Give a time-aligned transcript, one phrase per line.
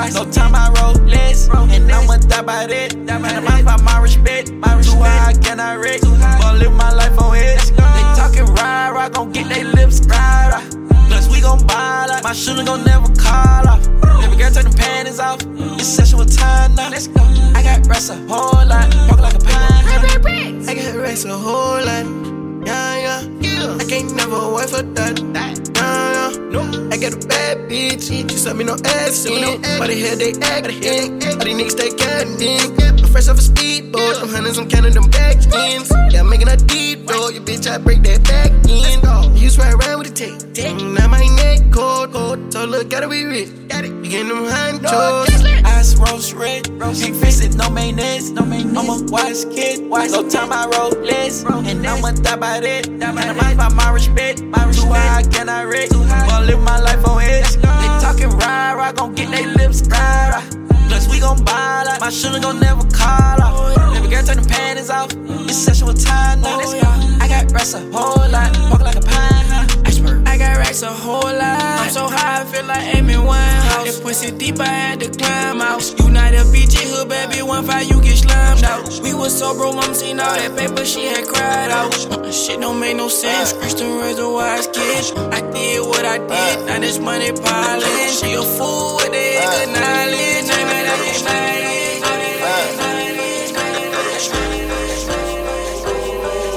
[0.00, 0.14] wise.
[0.14, 2.94] no time I roll less, and I'ma die by that.
[2.94, 4.96] And I'm by my respect, my respect.
[4.96, 6.00] Too high, can I wreck?
[6.00, 7.60] But live my life on it.
[7.76, 10.64] They talking ride, I gon' get they lips right.
[11.08, 13.86] Plus we gon' buy like my shooter gon' never call off.
[14.22, 15.40] Every girl take them panties off.
[15.78, 16.90] It's sexual time now.
[16.90, 17.22] Let's go.
[17.54, 20.68] I got rest a whole lot, walk like a pine.
[20.68, 22.06] I got rest a whole lot.
[22.66, 23.76] Yeah, yeah.
[23.80, 25.79] I can't never wait for that.
[27.70, 28.10] Bitch.
[28.10, 29.62] You sent me no ass in.
[29.78, 31.22] Why the hell they acting?
[31.38, 32.74] All these niggas stay catting.
[32.82, 34.18] I'm fresh off a speedboat.
[34.18, 35.92] Them hundreds, I'm counting them back ends.
[36.10, 37.28] Yeah, I'm making a deep though.
[37.30, 39.36] Your bitch, I break that back in.
[39.36, 40.40] You swear around with the tape.
[40.60, 42.52] Mm, now my neck cold, cold.
[42.52, 43.50] So look, gotta be rich.
[43.68, 43.92] Got it.
[44.04, 45.64] You getting them honchos.
[45.64, 48.30] Eyes rose red, pink fisted, no mayonnaise.
[48.32, 48.76] No mayonnaise.
[48.76, 50.12] I'm a wise kid, wise.
[50.12, 52.88] No time I roll less, and I'ma die by that.
[52.88, 54.88] And I'm by my respect, my respect.
[54.88, 55.90] Too high, can I wreck?
[55.90, 57.59] But live my life on edge.
[57.62, 60.44] They talking ride, I gon' get they lips right.
[60.88, 63.96] Plus we gon' buy like my shooter gon' never call off.
[63.96, 65.10] Every girl turn the panties off.
[65.48, 66.58] It's sexual time now.
[67.20, 70.19] I got rest a whole lot, walk like a pine.
[70.30, 71.80] I got racks a whole lot.
[71.82, 73.84] I'm so high, I feel like Amy Winehouse.
[73.86, 75.82] That pussy deep, I had to climb out.
[75.98, 78.86] United BG hood, baby, one five, you get slimed out.
[79.02, 81.92] We was so broke, mom seen all that paper, she had cried out.
[82.12, 83.52] Uh, shit don't make no sense.
[83.54, 85.18] Christian Reservoirs kid.
[85.34, 88.08] I did what I did, now this money piling.
[88.14, 90.46] She a fool with the good knowledge.
[90.46, 91.30] Name it, I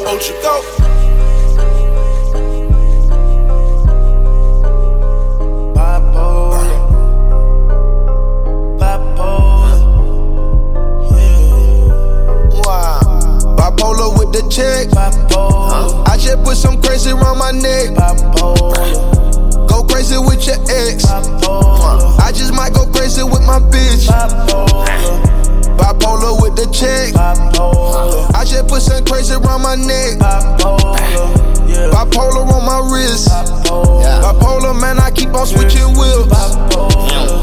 [0.06, 0.83] Won't you go?
[17.04, 17.96] Crazy around my neck.
[19.68, 21.06] Go crazy with your ex.
[21.06, 24.08] I just might go crazy with my bitch.
[24.08, 25.33] Bipolar,
[25.78, 27.14] Bipolar with the check.
[27.14, 28.34] Bipolar.
[28.36, 30.20] I just put some crazy around my neck.
[30.20, 31.00] Bipolar.
[31.68, 31.90] Yeah.
[31.92, 33.30] Bipolar on my wrist.
[33.30, 34.22] Bipolar.
[34.24, 36.28] Bipolar, man, I keep on switching wheels.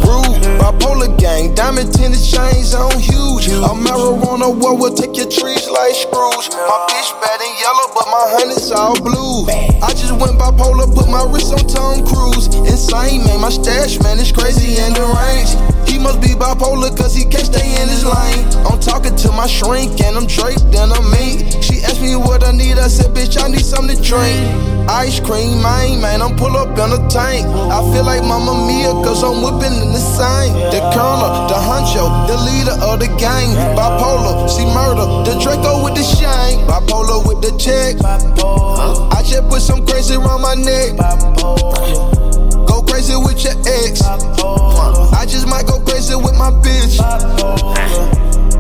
[0.05, 3.49] Rude, bipolar gang, diamond tennis chains on huge.
[3.49, 6.51] A marijuana war will take your trees like screws.
[6.53, 9.49] My bitch bad and yellow, but my honey's all blue.
[9.83, 12.47] I just went bipolar, put my wrist on Tom Cruise.
[12.69, 15.57] Insane, man, my stash, man, it's crazy in the range.
[15.80, 18.45] He must be bipolar, cause he can't stay in his lane.
[18.67, 21.63] I'm talking to my shrink, and I'm draped and I'm meat.
[21.63, 24.41] She asked me what I need, I said, bitch, I need something to drink.
[24.89, 27.47] Ice cream, man, man, I'm pull up in a tank.
[27.47, 30.55] I feel like Mama Mia, cause I'm whipping in the same.
[30.73, 33.55] The colonel, the honcho, the leader of the gang.
[33.77, 36.67] Bipolar, see murder, the Draco with the shine.
[36.67, 37.97] Bipolar with the check.
[38.03, 42.30] I just put some crazy around my neck.
[42.71, 44.01] Go crazy with your ex.
[44.03, 46.99] I just might go crazy with my bitch.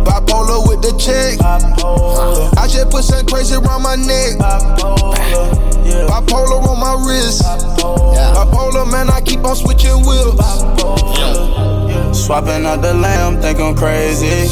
[0.05, 1.39] Bipolar with the check.
[2.59, 4.37] I just put some crazy around my neck.
[6.11, 7.43] Bipolar, on my wrist.
[7.79, 11.80] Bipolar, man, I keep on switching wheels.
[12.13, 14.49] Swapping out the lamb, think I'm crazy.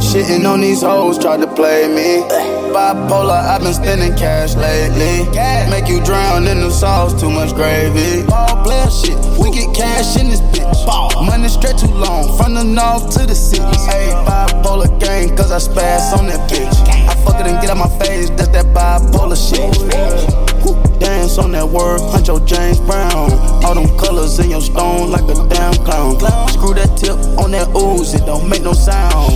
[0.00, 2.22] Shitting on these hoes, tried to play me.
[2.72, 5.28] Bipolar, I've been spending cash lately.
[5.70, 8.26] Make you drown in the sauce, too much gravy.
[8.26, 10.76] Ball player shit, we get cash in this bitch.
[11.26, 13.62] Money stretch too long, from the north to the city.
[13.90, 16.76] Hey, bipolar gang, cause I spaz on that bitch.
[17.08, 20.35] I fuck it and get out my face, that's that bipolar shit.
[20.98, 23.32] Dance on that word, Huncho James Brown.
[23.64, 26.18] All them colors in your stone like a damn clown.
[26.50, 29.32] Screw that tip on that ooze, it don't make no sound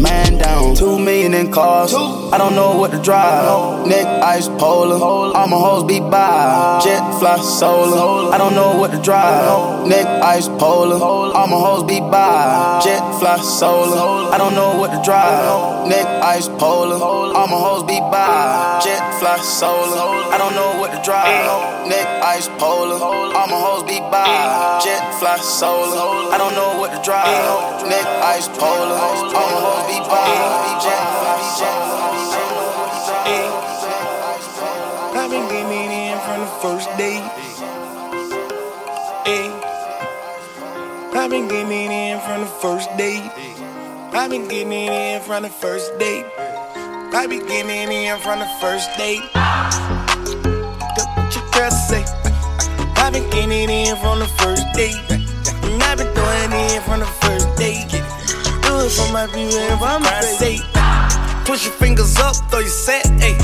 [0.00, 0.74] man down.
[0.74, 3.86] Two million in cars, I don't know what to drive.
[3.86, 6.80] Neck ice polar, all my hoes be by.
[6.84, 9.86] Jet fly solar, I don't know what to drive.
[9.86, 12.80] Neck ice polar, all my hoes be by.
[12.84, 15.88] Jet fly solar, I don't know what to drive.
[15.88, 18.80] Neck ice polar, all my hoes be by.
[18.84, 21.88] Jet fly solar, I don't know what to drive.
[21.88, 24.80] Neck ice polar, all my hoes be by.
[24.84, 27.82] Jet fly solar, I don't know what to drive.
[27.88, 30.68] Neck ice polar, all my hoes be by.
[31.28, 32.27] I've
[41.28, 43.30] I've been getting it in from the first date.
[44.14, 46.24] I've been getting it in from the first date.
[46.34, 49.20] I've been getting it in from the first date.
[49.34, 52.02] What your girl say?
[52.96, 54.94] I've been getting it in from the first day.
[55.68, 57.84] And I've been throwing it in from the first day.
[58.64, 60.62] Do it for my people for my sake.
[61.48, 63.34] Push your fingers up, throw your set, ayy.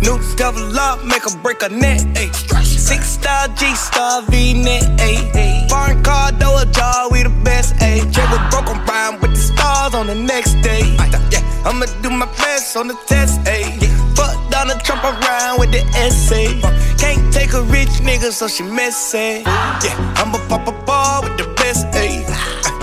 [0.00, 2.32] New devil up, make a break a net, ayy.
[2.64, 5.68] Six star G star V net, ayy.
[5.68, 8.00] Foreign car, door a jar, we the best, ayy.
[8.14, 10.96] Check with broken rhyme with the stars on the next day.
[11.30, 13.76] Yeah, I'ma do my best on the test, ayy.
[14.16, 16.58] Fuck Donald Trump around with the essay.
[16.96, 19.42] Can't take a rich nigga, so she messy.
[19.84, 22.79] Yeah, I'ma pop a ball with the best, ayy.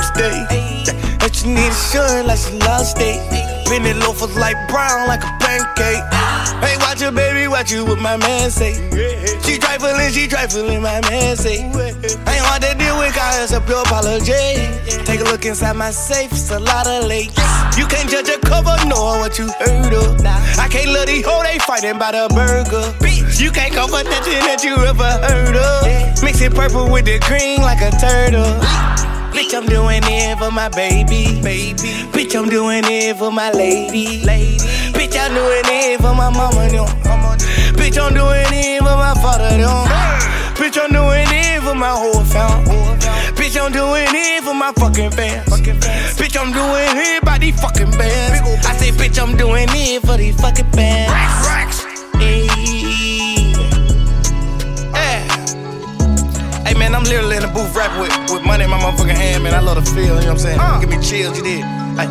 [0.00, 1.16] Next day.
[1.18, 3.20] But you need assurance like she lost it.
[3.66, 6.02] Penny loafers like brown like a pancake.
[6.64, 8.74] Hey, watch your baby, watch you what my man say.
[9.44, 11.68] She trifling, she trifling, my man say.
[11.70, 14.32] I ain't hard to deal with, cause it's a pure apology.
[15.04, 17.36] Take a look inside my safe, it's a lot of lakes.
[17.76, 20.24] You can't judge a cover, know what you heard of.
[20.58, 22.86] I can't let these hoe, they fighting by the burger.
[23.36, 26.22] You can't cover nothing that you ever heard of.
[26.22, 29.09] Mix it purple with the green like a turtle.
[29.32, 31.88] Bitch, I'm doing it for my baby, baby.
[32.12, 34.58] Bitch, I'm doing it for my lady, lady.
[34.92, 36.84] Bitch, I'm doing it for my mama, no.
[37.78, 39.84] Bitch, I'm doing it for my father, no.
[40.54, 42.64] Bitch, I'm doing it for my whole fam.
[43.34, 45.48] Bitch, I'm doing it for my fucking fans.
[46.18, 48.66] Bitch, I'm doing it by these fucking bands.
[48.66, 51.10] I say, bitch, I'm doing it for these fucking bands.
[56.90, 59.54] Man, I'm literally in the booth rapping with, with money in my motherfucking hand, man.
[59.54, 60.60] I love the feel, you know what I'm saying?
[60.60, 60.80] Uh.
[60.80, 61.64] Give me chills, you did.
[61.94, 62.10] Like,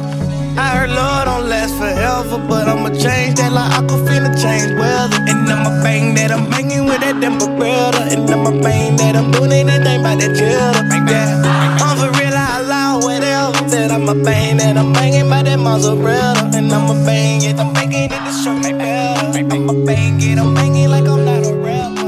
[0.57, 4.33] I heard love don't last forever, but I'ma change that like I could feel the
[4.35, 5.19] change weather.
[5.27, 8.03] And I'ma bang that I'm banging with that damn brother.
[8.11, 10.83] And I'ma bang that I'm doing anything by that cheddar.
[11.11, 13.69] Yeah, I'm for real, I allow whatever.
[13.69, 16.51] That I'ma bang that I'm banging by that mozzarella.
[16.55, 19.39] And I'ma bang it, I'm banging it to show me better.
[19.39, 21.98] I'ma bang it, I'm banging like I'm not a rapper.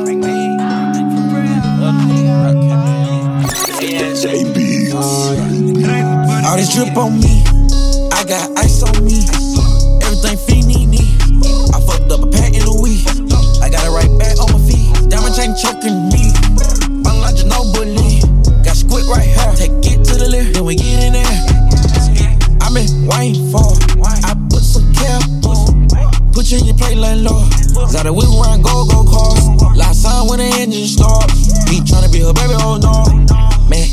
[5.01, 7.41] All this drip on me,
[8.13, 9.25] I got ice on me.
[10.05, 11.01] Everything fiendini.
[11.73, 13.01] I fucked up a pack in a week.
[13.65, 14.93] I got it right back on my feet.
[15.09, 16.29] Diamond chain choking me.
[17.01, 18.21] I'm like Ginobili.
[18.63, 19.53] Got squid right here.
[19.57, 21.25] Take it to the left, then we get in there.
[22.61, 23.73] I'm in wine for.
[24.05, 25.89] I put some cap on.
[26.31, 27.49] Put you in your plate like Lord.
[27.89, 29.49] Got a whip around go go cars.
[29.73, 31.31] Last time when the engine start.
[31.73, 33.01] He tryna be her baby, oh no.
[33.65, 33.87] Man,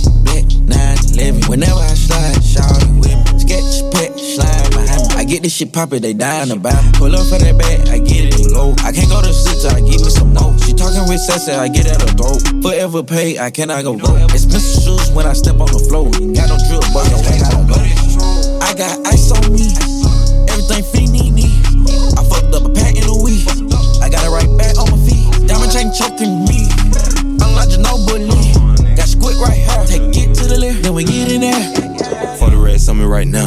[0.69, 1.49] black, 9 to 11.
[1.49, 3.39] Whenever I slide, shout it with me.
[3.41, 5.15] Sketch, pet, slide behind me.
[5.17, 6.95] I get this shit poppin', they dying about it.
[6.95, 8.75] Pull up for that bag, I get it and go.
[8.85, 10.67] I can't go to sleep till I give me some notes.
[10.67, 12.43] She talking with sassy, I get at her throat.
[12.63, 14.17] Forever pay, I cannot go go.
[14.27, 16.11] Expensive shoes when I step on the floor.
[16.13, 17.81] Got no drill, but I don't know.
[18.63, 19.73] I got ice on me,
[20.53, 21.49] everything fiendini.
[22.17, 23.47] I fucked up a pack in a week.
[24.03, 25.49] I got it right back on my feet.
[25.49, 26.69] Diamond chain choking me.
[27.41, 28.69] I'm like Ginobili
[29.21, 29.85] quick right here.
[29.87, 30.08] Take
[30.57, 32.37] left, then we get in there.
[32.38, 33.47] For the rest, on me right now.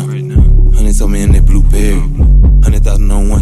[0.76, 2.00] Honey told me in that blue bag.
[2.64, 3.41] Hundred thousand on one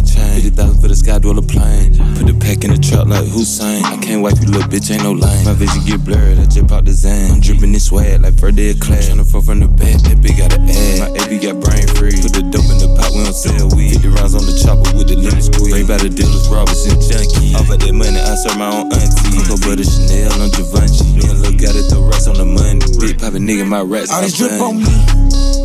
[0.50, 1.96] thousand for the sky dweller plane.
[2.16, 3.84] Put the pack in the truck like Hussein.
[3.84, 5.44] I can't wipe you, little bitch, ain't no line.
[5.44, 7.38] My vision get blurred, I jump out the Zan.
[7.38, 9.08] I'm dripping this swag like Friday class.
[9.08, 11.00] Tryna fuck from the back, that bitch got an ass.
[11.00, 12.22] My AB got brain freeze.
[12.22, 14.00] Put the dope in the pot, we don't sell weed.
[14.00, 15.72] 50 rounds on the chopper with the lemon squeeze.
[15.72, 17.54] Bring by the dealers, Robinson junkie.
[17.56, 19.40] Off of that money, I serve my own auntie.
[19.46, 21.06] Coco butter Chanel on Givenchy.
[21.14, 22.80] Me and look got it the rest on the money.
[22.98, 24.10] Big poppin' nigga, my rats.
[24.10, 24.92] All this drip on me.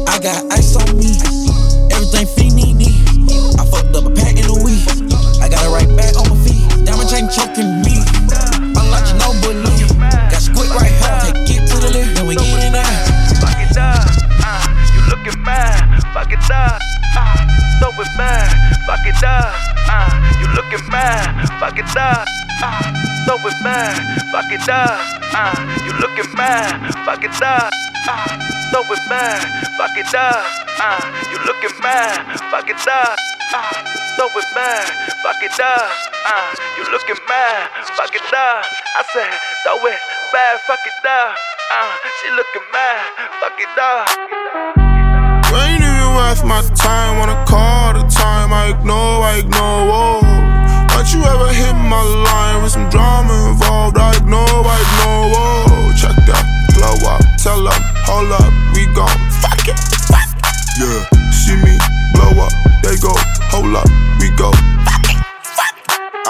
[0.07, 1.11] I got ice on me.
[1.91, 2.74] Everything fiendini.
[3.75, 4.87] Fucked up a pack in a week.
[5.43, 6.63] I got it right back on my feet.
[6.87, 7.99] Diamond chain choking me.
[8.71, 9.83] I'm like Ginobili.
[10.31, 11.35] Got squid right here.
[11.43, 13.03] Take it to the left, then we get in there.
[13.43, 14.07] Fuck it up.
[14.39, 14.63] Uh,
[14.95, 15.99] you looking mad.
[16.15, 16.79] Fuck it up.
[17.19, 17.35] Uh,
[17.83, 18.47] so it mad.
[18.87, 19.51] Fuck it up.
[19.91, 20.07] Uh,
[20.39, 21.35] you looking mad.
[21.59, 22.23] Fuck it up.
[22.63, 22.95] Uh,
[23.27, 23.99] so it mad.
[24.31, 25.03] Fuck it up.
[25.35, 25.51] Uh,
[25.83, 26.95] you looking mad.
[27.03, 27.71] Fuck it up.
[28.07, 28.39] Uh,
[28.71, 29.43] so it mad.
[29.75, 30.47] Fuck it up.
[30.79, 32.39] Uh, you looking mad.
[32.49, 33.34] Fuck it up.
[33.53, 33.85] Uh,
[34.17, 34.89] so it mad.
[35.21, 35.91] Fuck it up.
[36.25, 37.69] Uh, you looking mad.
[37.95, 38.65] Fuck it up.
[38.97, 39.99] I said, throw it
[40.33, 40.59] bad.
[40.65, 41.35] Fuck it up.
[41.71, 43.05] Uh, she looking mad.
[43.39, 44.07] Fuck it up.
[45.53, 47.19] Ain't even worth my time.
[47.19, 48.51] Wanna call the time.
[48.51, 49.81] I ignore, I ignore.
[49.89, 50.21] Whoa.
[50.89, 53.97] Don't you ever hit my line with some drama involved?
[53.97, 55.25] I ignore, I ignore.
[55.33, 55.91] Whoa.
[55.93, 56.43] Check that.
[56.75, 57.21] Blow up.
[57.41, 57.81] Tell them.
[58.09, 58.51] Hold up.
[58.73, 59.79] We gon' fuck it.
[60.09, 60.27] Fuck.
[60.79, 61.07] Yeah.
[61.31, 61.77] See me
[62.13, 62.51] blow up.
[62.83, 63.15] They go.
[63.65, 63.89] Hold up.
[64.21, 64.51] We go.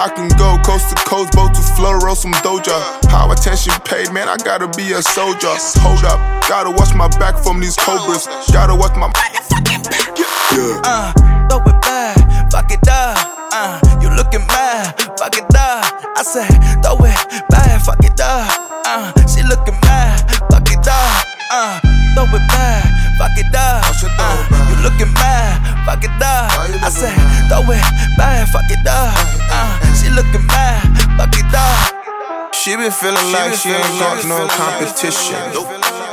[0.00, 2.72] I can go coast to coast, boat to Florida, roll some doja.
[3.12, 5.52] How attention paid, man, I gotta be a soldier.
[5.84, 6.16] Hold up,
[6.48, 8.26] gotta watch my back from these cobras.
[8.52, 10.16] Gotta watch my motherfucking back.
[10.56, 10.80] Yeah.
[10.80, 11.12] Uh,
[11.48, 12.16] throw it back,
[12.50, 13.20] fuck it up.
[13.52, 15.84] Uh, you looking mad, fuck it up.
[16.16, 16.48] I said,
[16.80, 18.48] throw it back, fuck it up.
[18.88, 21.26] Uh, she looking mad, fuck it up.
[21.52, 22.88] Uh, throw it back,
[23.20, 23.84] fuck it up.
[23.84, 26.48] Uh, you looking mad, fuck it up.
[26.80, 27.12] I said,
[27.52, 27.84] throw it
[28.16, 29.12] back, fuck it up.
[29.52, 30.80] Uh, she looking mad,
[31.20, 32.54] fuck it up.
[32.54, 35.36] She been feeling like she ain't got no competition.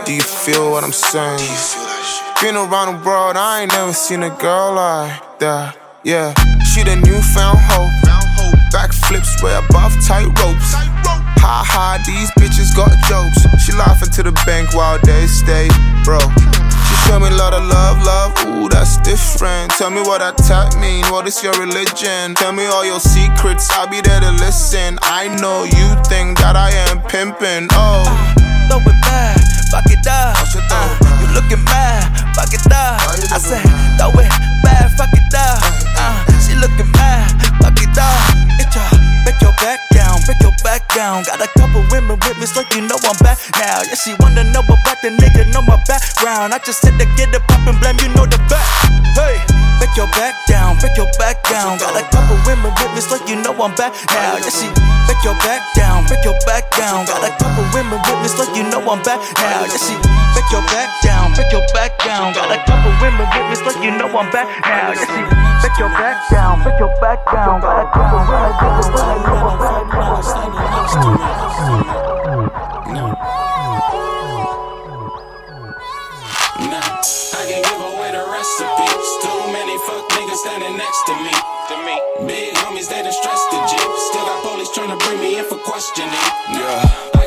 [0.06, 1.40] Do you feel what I'm saying?
[2.42, 5.78] Been around the world, I ain't never seen a girl like that.
[6.04, 6.36] Yeah,
[6.76, 7.92] she the newfound hope.
[8.76, 10.93] Backflips way above tight ropes.
[11.44, 13.44] Ha ha, these bitches got jokes.
[13.60, 15.68] She laughing to the bank while they stay
[16.08, 16.32] broke.
[16.32, 19.76] She show me a lot of love, love, ooh, that's different.
[19.76, 22.32] Tell me what that tap mean, what is your religion?
[22.40, 24.96] Tell me all your secrets, I'll be there to listen.
[25.04, 28.08] I know you think that I am pimping, oh.
[28.72, 29.36] Throw it back,
[29.68, 30.40] fuck it up.
[30.40, 32.08] Uh, you looking mad,
[32.40, 33.04] fuck it up.
[33.04, 33.68] I said,
[34.00, 34.32] throw it
[34.64, 35.60] back, fuck it up.
[36.00, 38.16] Uh, she looking mad, fuck it up.
[38.64, 38.88] It's your,
[39.28, 39.93] break your back
[40.26, 41.24] break your back down.
[41.24, 43.84] Got a couple women with me, so you know I'm back now.
[43.84, 46.54] Yeah, she wanna know about the nigga, know my background.
[46.54, 48.66] I just said to get it poppin', blame, you know the back.
[49.14, 49.38] Hey,
[49.80, 51.78] break your back down, break your back down.
[51.78, 54.40] Got a couple women with me, so you know I'm back now.
[54.40, 54.68] Yeah, she
[55.06, 57.06] break your back down, break your back down.
[57.06, 59.68] Got a couple women with me, so you know I'm back now.
[59.68, 59.96] Yeah, she
[60.34, 62.34] break your back down, break your back down.
[62.34, 64.96] Got a couple women with me, so you know I'm back now.
[64.96, 65.20] Yeah, she
[65.62, 67.62] break your back down, break your back down.
[67.62, 70.13] Got a couple women with me, so you know I'm back
[77.34, 79.10] I can give away the.
[79.26, 81.34] Too many fuck niggas standing next to me.
[82.28, 83.74] Big homies, they done stressed the G.
[84.12, 86.14] Still got police trying to bring me in for questioning.
[86.52, 87.23] Yeah.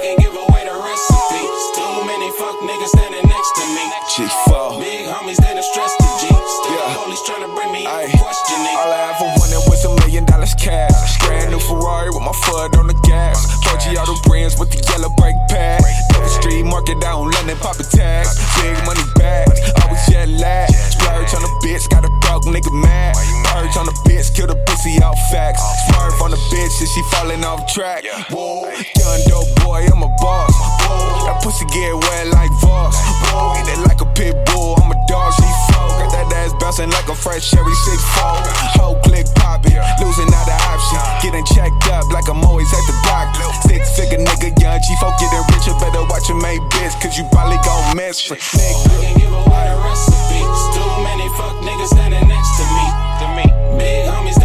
[13.96, 16.15] 4G auto brands with the yellow brake pad.
[16.46, 18.38] Street market down London, a tags.
[18.62, 20.70] Big money bags, always jet lag.
[20.94, 23.16] Splurge on the bitch, got a broke nigga mad.
[23.50, 25.58] Purge on the bitch, kill the pussy out facts.
[25.90, 28.04] Swerve on the bitch, and she falling off track.
[28.30, 30.54] Whoa, young dope boy, I'm a boss.
[30.86, 32.94] Whoa, that pussy get wet like Voss.
[33.26, 35.98] Whoa, eat it like a pit bull, I'm a dog, she fuck.
[35.98, 38.38] Got that ass bouncing like a fresh cherry six four.
[38.78, 41.02] Whole click popping, losing out the option.
[41.26, 43.50] Getting checked up like I'm always at the doctor.
[43.66, 45.74] Six figure nigga, young G4 getting richer.
[45.82, 49.64] Better watch your mate bitch, cause you probably gon' miss for I can give away
[49.68, 50.58] the recipes.
[50.74, 52.86] Too many fuck niggas standing next to me.
[53.20, 53.44] To me.
[53.78, 54.35] Big homies,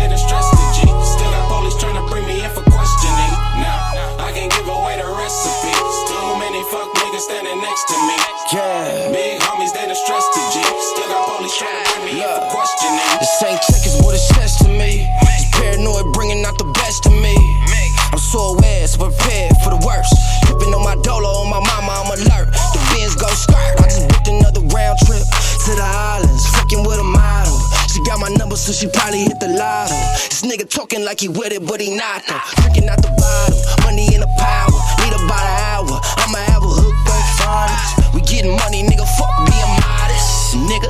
[28.81, 29.93] she probably hit the lotto.
[30.25, 32.41] This nigga talking like he with it, but he not though.
[32.65, 34.73] Drinking out the bottle, money in the power.
[35.05, 36.01] Need about an hour.
[36.17, 37.89] I'ma have a hook on finals.
[38.17, 39.05] We getting money, nigga.
[39.21, 40.89] Fuck being modest, nigga.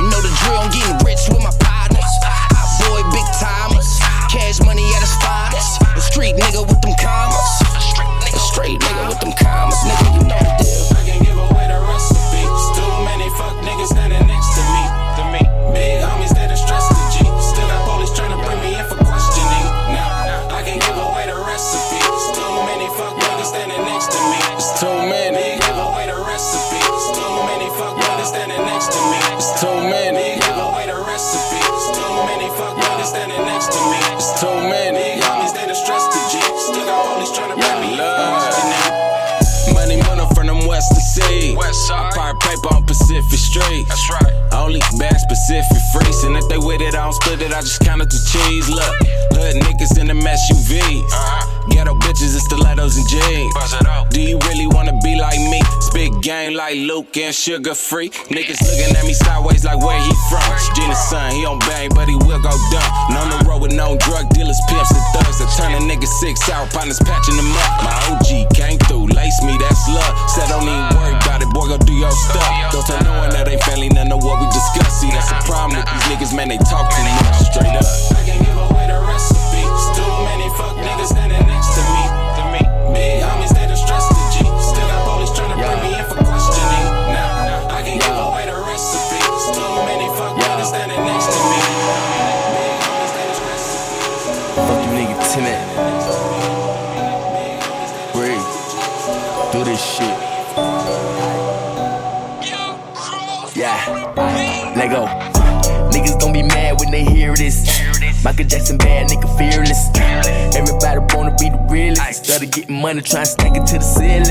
[0.00, 2.08] You know the drill, I'm getting rich with my partners.
[2.56, 4.00] Hot boy, big timers.
[4.32, 5.76] Cash money at the spots.
[5.84, 6.64] A street nigga
[43.54, 43.86] Street.
[43.86, 44.52] That's right.
[44.52, 46.24] Only bag specific freeze.
[46.24, 48.68] And if they with it, I don't split it, I just count it to cheese.
[48.68, 49.00] Look,
[49.30, 51.04] look, niggas in them SUVs.
[51.04, 51.53] Uh-huh.
[51.70, 53.54] Ghetto bitches in stilettos and jeans.
[53.54, 54.10] Buzz it up.
[54.10, 55.60] Do you really wanna be like me?
[55.80, 58.10] Spit game like Luke and sugar free.
[58.30, 60.44] Niggas looking at me sideways like where he from.
[60.74, 62.90] Gina's son, he don't bang, but he will go dumb.
[63.08, 65.38] And on the road with no drug dealers, pimps, and thugs.
[65.38, 67.82] That turn a nigga six out, partners patching them up.
[67.82, 70.14] My OG came through, lace me, that's love.
[70.30, 72.72] Said don't even worry about it, boy, go do your stuff.
[72.72, 75.00] Don't tell no one that ain't family, none of what we discuss.
[75.00, 77.50] See, that's the problem with these niggas, man, they talk too much.
[77.50, 78.53] Straight up.
[78.94, 79.82] I can give away the recipes.
[79.98, 82.02] Too many fuck niggas standing next to me.
[82.38, 82.62] To me.
[82.94, 84.46] Big homies, they done stressed the G.
[84.62, 86.86] Still got police trying to bring me in for questioning.
[87.10, 89.42] Now, I can give away the recipes.
[89.50, 91.58] Too many fuck niggas standing next to me.
[92.54, 94.62] Big homies, they done stressed the G.
[94.62, 95.58] Fuck you nigga timid.
[98.14, 98.46] Breathe.
[99.50, 100.16] Do this shit.
[102.46, 102.78] Yeah.
[103.54, 105.06] Yeah, let go.
[105.90, 107.83] Niggas gon' be mad when they hear this.
[108.24, 109.90] Michael Jackson bad, nigga fearless.
[110.56, 112.24] Everybody wanna be the realest.
[112.30, 114.24] Of getting money, try and stack it to the ceiling.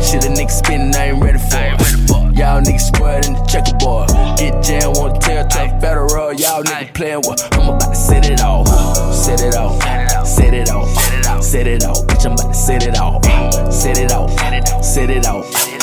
[0.00, 2.36] Shit, a nigga spinning, I ain't ready for it.
[2.38, 4.08] Y'all niggas squared in the checkerboard.
[4.38, 6.32] Get jammed, wanna tell tough federal.
[6.32, 7.46] Y'all niggas playing what?
[7.52, 8.66] I'm about to set it off.
[9.14, 9.76] set it off.
[10.24, 10.88] Set it off.
[10.88, 11.44] Set it off.
[11.44, 12.06] Set it off.
[12.06, 13.24] Bitch, I'm about to set it off.
[13.70, 14.30] set it off.
[14.30, 14.82] Set it off.
[14.82, 15.26] Set it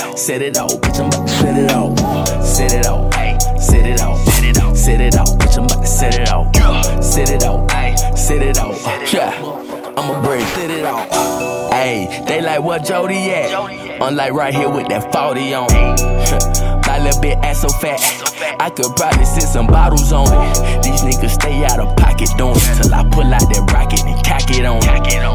[0.02, 0.18] off.
[0.18, 0.72] Set it off.
[0.82, 2.44] Bitch, I'm about to set it off.
[2.44, 3.37] Set it off.
[3.68, 4.20] Set it off.
[4.78, 5.30] Set it off.
[5.38, 7.04] Bitch, I'm about to set it off.
[7.04, 8.18] Set it off.
[8.18, 9.14] Set it off.
[9.14, 9.32] Yeah.
[9.98, 11.10] I'ma break set it off.
[11.72, 13.52] Ayy, they like what Jody at?
[14.02, 16.78] Unlike right here with that 40 on it.
[16.88, 18.00] My little bit ass so fat.
[18.60, 20.84] I could probably sit some bottles on it.
[20.84, 24.24] These niggas stay out of pocket doing it till I pull out that rocket and
[24.26, 24.82] cock on.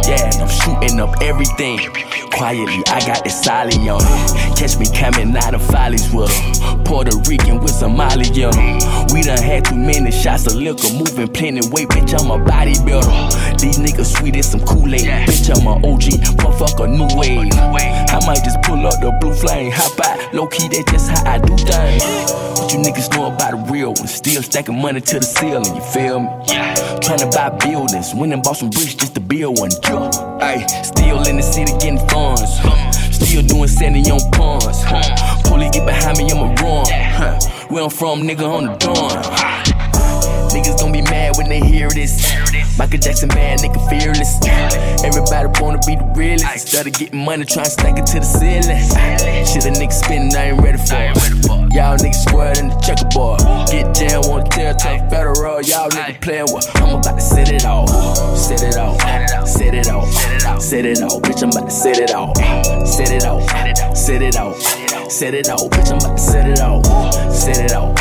[0.04, 1.78] Yeah, I'm shooting up everything.
[2.32, 4.58] Quietly, I got the solid on it.
[4.58, 6.32] Catch me coming out of follies with.
[6.84, 8.78] Puerto Rican with some Molly on 'em.
[9.12, 12.12] We done had too many shots of liquor, moving plenty weight, bitch.
[12.18, 13.60] I'm a bodybuilder.
[13.60, 15.28] These niggas sweet as some Kool-Aid.
[15.28, 17.52] Bitch, I'm a OG, motherfucker, new wave.
[17.54, 20.34] I might just pull up the blue flame, hop out.
[20.34, 22.02] Low key, that's just how I do things.
[22.58, 24.06] What you niggas know about the real one?
[24.08, 26.28] Still stacking money to the ceiling, you feel me?
[26.48, 26.74] Yeah.
[27.00, 29.70] Tryna buy buildings, went and bought some bricks just to build one.
[30.40, 32.54] Ay, still in the city getting funds.
[33.10, 34.84] Still doing 70 on pawns.
[35.42, 37.40] Police get behind me, I'ma run.
[37.68, 39.22] Where I'm from, nigga, on the dawn.
[40.54, 42.30] Niggas gon' be mad when they hear this.
[42.78, 44.40] Michael Jackson bad, nigga fearless.
[45.04, 46.52] Everybody wanna be the realest.
[46.52, 48.80] Instead of getting money, try and stack it to the ceiling.
[49.46, 51.72] Shit, a nigga spinning, I ain't ready for it.
[51.74, 53.40] Y'all niggas squared in the checkerboard.
[53.70, 55.60] Get jammed, wanna tell tough federal.
[55.62, 56.64] Y'all niggas playing what?
[56.76, 57.88] I'm about to set it off.
[58.36, 59.00] Set it off.
[59.46, 60.08] Set it off.
[60.62, 61.22] Set it off.
[61.22, 62.36] Bitch, I'm about to set it off.
[62.86, 63.96] Set it off.
[63.96, 64.91] Set it off.
[65.12, 65.68] Set it off.
[65.68, 66.86] Bitch, I'm about to set it off.
[67.30, 67.98] Set it off.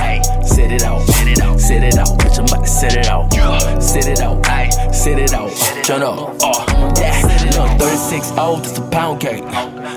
[0.47, 1.06] Set it off.
[1.06, 1.60] Set it off.
[1.60, 2.17] Set it off.
[2.17, 3.84] Bitch, I'm about to set it off.
[3.84, 4.41] Set it off.
[4.43, 4.95] Ayy.
[4.95, 5.84] Set it off.
[5.84, 6.38] Turn up.
[6.41, 7.21] Oh, yeah.
[7.58, 9.43] Look, 36 old, just a pound cake.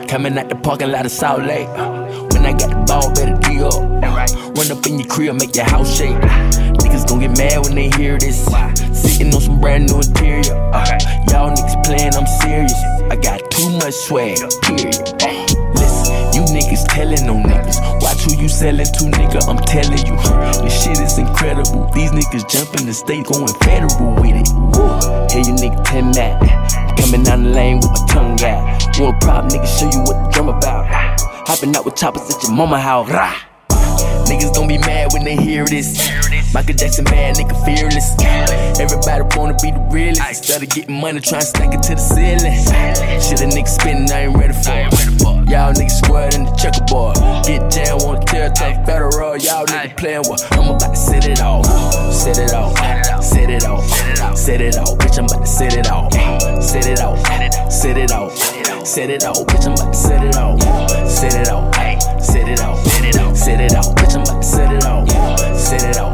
[0.09, 1.68] Coming out the parking lot of Salt Lake.
[1.68, 4.57] When I got the ball, better D up.
[4.57, 6.16] Run up in your crib, make your house shake.
[6.16, 8.44] Niggas gon' get mad when they hear this.
[8.92, 10.53] Sitting on some brand new interior.
[10.74, 10.98] Uh,
[11.31, 12.74] y'all niggas playing, I'm serious.
[13.09, 15.22] I got too much swag, period.
[15.22, 15.43] Uh,
[16.54, 17.78] niggas telling on niggas.
[18.00, 19.42] Watch who you selling to, nigga.
[19.50, 20.14] I'm telling you,
[20.62, 21.90] this shit is incredible.
[21.92, 24.48] These niggas jumping the state, going federal with it.
[24.54, 24.94] Woo.
[25.28, 26.94] Hey, you nigga, tell that.
[26.98, 28.84] Coming down the lane with my tongue out.
[28.94, 30.86] A problem, nigga, show you what the drum about.
[31.48, 33.10] Hopping out with choppers at your mama house.
[33.10, 33.34] Rah.
[34.30, 35.98] Niggas gon' be mad when they hear this.
[36.54, 38.14] Michael Jackson bad, nigga fearless.
[38.78, 40.22] Everybody wanna be the realest.
[40.22, 42.54] Instead of getting money, try and stack it to the ceiling.
[43.18, 45.50] Shit, a nigga spinning, I ain't ready for it.
[45.50, 47.16] Y'all niggas squared in the checkerboard.
[47.42, 49.36] Get jammed, wanna tell tough federal.
[49.36, 50.46] Y'all niggas playing what?
[50.52, 51.66] I'm about to set it off.
[52.14, 52.78] Set it off.
[53.24, 53.82] Set it off.
[54.38, 54.94] Set it off.
[55.02, 56.12] Bitch, I'm about to set it off.
[56.62, 57.18] set it off.
[57.72, 58.30] Set it off.
[58.86, 59.42] Set it off.
[59.50, 59.98] Bitch, I'm about to.
[59.98, 60.62] Set it off.
[61.10, 61.74] Set it off.
[62.22, 63.36] Set it off.
[63.36, 63.94] Set it off.
[63.96, 65.58] Bitch, I'm about to set it off.
[65.58, 66.13] Set it off.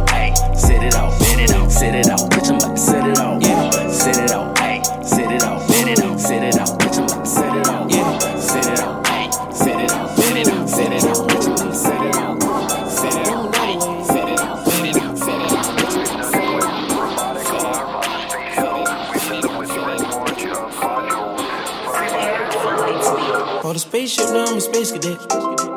[23.71, 25.15] On the spaceship, now I'm a space cadet.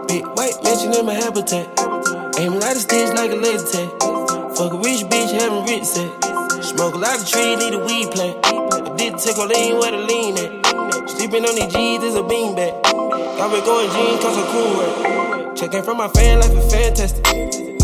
[0.10, 1.70] Big white mansion in my habitat.
[2.42, 3.90] Aim a lot of sticks like a laser tag.
[4.58, 6.10] Fuck a rich bitch, having rich set.
[6.66, 8.34] Smoke a lot of trees, need a weed plant.
[8.50, 11.06] I did take a lean where the lean at.
[11.06, 12.82] Sleeping on these G's is a beanbag.
[13.38, 15.56] Got me going jeans, cause I'm cool right.
[15.56, 17.22] Checking from my fan life is fantastic.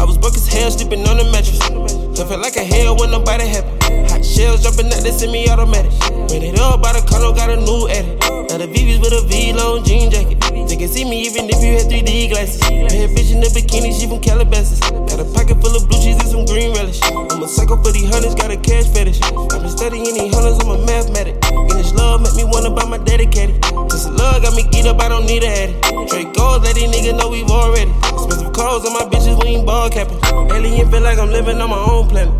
[0.01, 1.61] I was broke as hell, sleeping on the mattress.
[1.61, 3.69] I felt like a hell when nobody happy.
[4.09, 5.93] Hot shells jumping out, they send me automatic.
[6.33, 8.18] Ran it up by the condo, got a new edit.
[8.49, 10.41] Now the VVs with a V-long jean jacket.
[10.41, 12.57] They can see me even if you had 3D glasses.
[12.65, 14.81] Bad bitch in the bikini, she from Calabasas.
[14.81, 16.97] Got a pocket full of blue cheese and some green relish.
[17.05, 19.21] I'm a psycho for these hunters, got a cash fetish.
[19.21, 21.37] I've been studying these hunters, I'm a mathematic.
[21.45, 23.61] And this love make me wanna buy my dedicated.
[23.85, 25.77] This love got me geeked up, I don't need a addy.
[26.09, 27.93] Straight goals, let these niggas know we've already.
[28.17, 30.17] Expensive clothes on my bitches, we ain't ball capping.
[30.49, 32.33] Alien feel like I'm living on my own planet.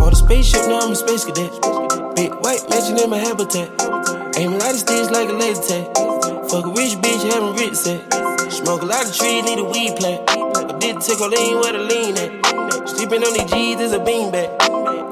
[0.00, 1.52] Bought a spaceship, now I'm a space cadet.
[2.16, 3.68] Big white mansion in my habitat.
[4.36, 5.86] Aim a lot of sticks like a laser tag.
[6.48, 8.00] Fuck a rich bitch, having rich set.
[8.50, 10.22] Smoke a lot of trees, need a weed plant.
[10.28, 12.88] I did take a lean where the lean at.
[12.88, 14.58] Sleeping on these G's is a beanbag.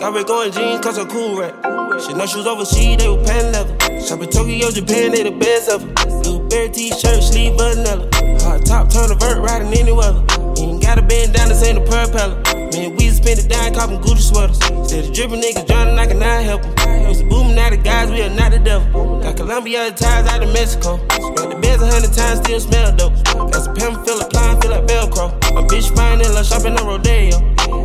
[0.00, 1.54] Got me going jeans, cause I'm cool right.
[2.00, 4.00] Shit, no shoes overseas, they were pan leather.
[4.00, 5.86] Shop in Tokyo, Japan, they the best ever.
[6.22, 8.08] Blue bear t shirt, sleeve vanilla.
[8.40, 10.24] Hot top, turn a vert, riding any weather.
[10.56, 12.59] Ain't got gotta bend down, this ain't a propeller.
[12.80, 14.56] Man, we spend it down, copping Gucci sweaters.
[14.88, 17.08] Said the drippin' niggas drowning, I cannot help them.
[17.08, 19.20] Used to booming out the guys, we are not the devil.
[19.20, 20.96] Got Colombia ties out of Mexico.
[21.36, 23.12] Got the beds a hundred times, still smell dope.
[23.52, 25.28] Got some pimp, feel like flying, feel like Velcro.
[25.52, 27.36] My bitch fine and love shopping on Rodeo.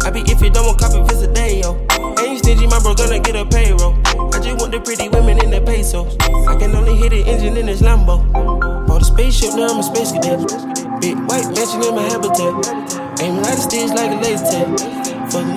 [0.07, 1.54] I be if you don't want copy, visit day,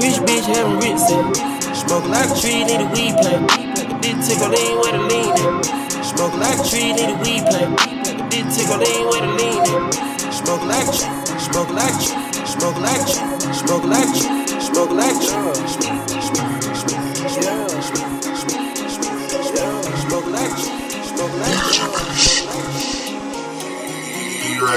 [0.00, 1.26] rich bitch, having rich set.
[1.74, 3.50] Smoke a lot of trees, need a weed plant.
[3.78, 5.64] A big tickle, lean where the lean at.
[6.04, 7.74] Smoke like a trees, need a weed plant.
[7.76, 10.08] A big tickle, lean where the lean at.
[10.34, 11.94] Smoke like a lot of trees, smoke like
[12.48, 15.62] a lot of trees, smoke a of trees, smoke a of trees, smoke
[17.08, 18.18] a of trees.
[20.08, 21.78] Smoke a of trees, smoke a of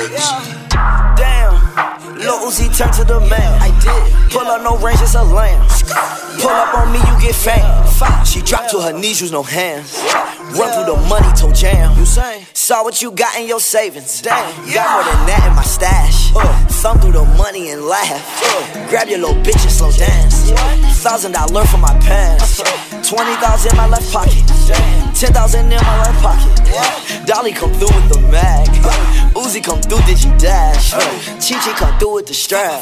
[0.10, 0.61] Damn,
[2.22, 3.52] Lil Uzi turn to the man.
[3.62, 4.32] I did.
[4.32, 5.66] Pull up no range, it's a lamb.
[6.40, 7.66] Pull up on me, you get fame.
[8.26, 9.98] She dropped to her knees, use no hands.
[10.54, 11.98] Run through the money, toe jam.
[11.98, 12.46] You say?
[12.54, 14.22] Saw what you got in your savings.
[14.22, 14.38] Damn,
[14.74, 16.32] got more than that in my stash.
[16.36, 16.46] Uh.
[16.82, 18.22] Thumb through the money and laugh.
[18.46, 18.90] Uh.
[18.90, 20.52] Grab your little bitch and slow dance.
[21.02, 22.60] Thousand dollar for my pants.
[22.60, 22.66] Uh.
[23.04, 24.44] Twenty thousand in my left pocket.
[25.22, 27.28] Ten thousand in my right pocket.
[27.28, 28.68] Dolly come through with the mag.
[29.38, 30.94] Uzi come through, did you dash?
[30.94, 32.82] Chi Chi come through with the strap.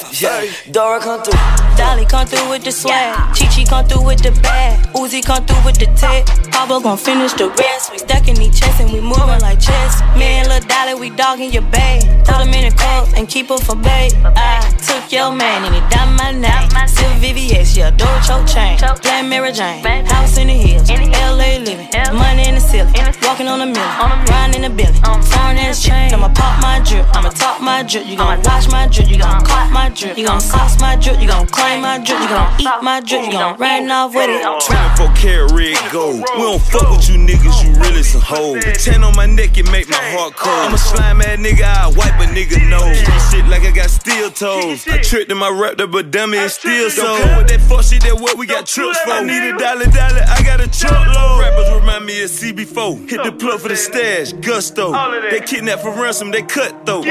[0.71, 1.37] Dora come through.
[1.75, 3.35] Dolly come through with the swag.
[3.35, 4.79] Chi Chi come through with the bag.
[4.95, 6.27] Uzi come through with the tech.
[6.49, 7.91] Pablo gon' finish the rest.
[7.91, 9.99] We stacking these chests and we moving like chess.
[10.15, 11.99] Me and Lil Dolly, we dogging your bae.
[12.23, 14.11] Throw them in the cup and keep her for bae.
[14.23, 16.87] I took your man and he done my name.
[16.87, 18.79] Still VVS, yeah, do it your chain.
[18.79, 19.83] Black Mary Jane.
[20.05, 20.89] House in the hills.
[20.89, 21.87] LA living.
[22.29, 22.93] Money in the ceiling.
[23.25, 24.25] Walking on a million.
[24.29, 25.01] Riding in the building.
[25.01, 26.13] Foreign ass chain.
[26.13, 27.05] I'ma pop my drip.
[27.17, 28.05] I'ma top my drip.
[28.05, 29.09] You gon' watch my drip.
[29.09, 30.15] You gon' cop my drip.
[30.15, 31.19] You gon' sauce my drip.
[31.19, 32.21] You gon' claim my drip.
[32.21, 33.25] You gon' eat my drip.
[33.25, 34.45] You gon' run off with it.
[34.45, 36.21] 24 karat red gold.
[36.37, 38.63] We don't fuck with you niggas, you really some hoes.
[38.77, 40.69] Ten on my neck, it make my heart cold.
[40.69, 42.97] I'm a slime ass nigga, I wipe a nigga nose.
[43.31, 44.87] Shit like I got steel toes.
[44.87, 47.03] I tricked in my raptor, but dummy is still so.
[47.03, 49.11] Don't come with that fuck shit, that what we got trips for.
[49.11, 51.41] I need a dollar, dollar, I got a truckload.
[51.41, 53.09] Rappers remind me of CB4.
[53.09, 54.91] Hit the plug for the stash, gusto.
[55.29, 57.03] They kidnap for ransom, they cut though.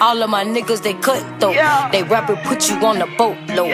[0.00, 1.52] All of my niggas, they cut though.
[1.92, 3.70] They rapper put you on the boat low.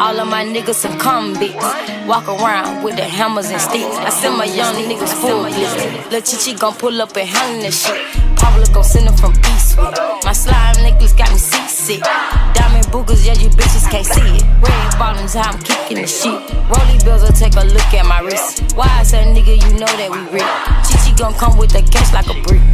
[0.00, 1.64] All of my niggas some convicts.
[2.06, 3.96] Walk around with the hammers and sticks.
[3.96, 6.10] I send my young niggas full bliss.
[6.10, 8.29] Lil Chichi gon' pull up and handle this shit.
[8.40, 9.94] Pablo gon' send them from Eastwood.
[10.24, 12.02] My slime necklace got me seasick.
[12.54, 14.44] Diamond boogers, yeah, you bitches can't see it.
[14.64, 16.40] Red bottoms, how I'm kicking the shit.
[16.72, 18.74] Rolly bills will take a look at my wrist.
[18.74, 20.40] Why I say, nigga, you know that we.
[20.88, 22.64] Chichi gon' come with the cash like a brick.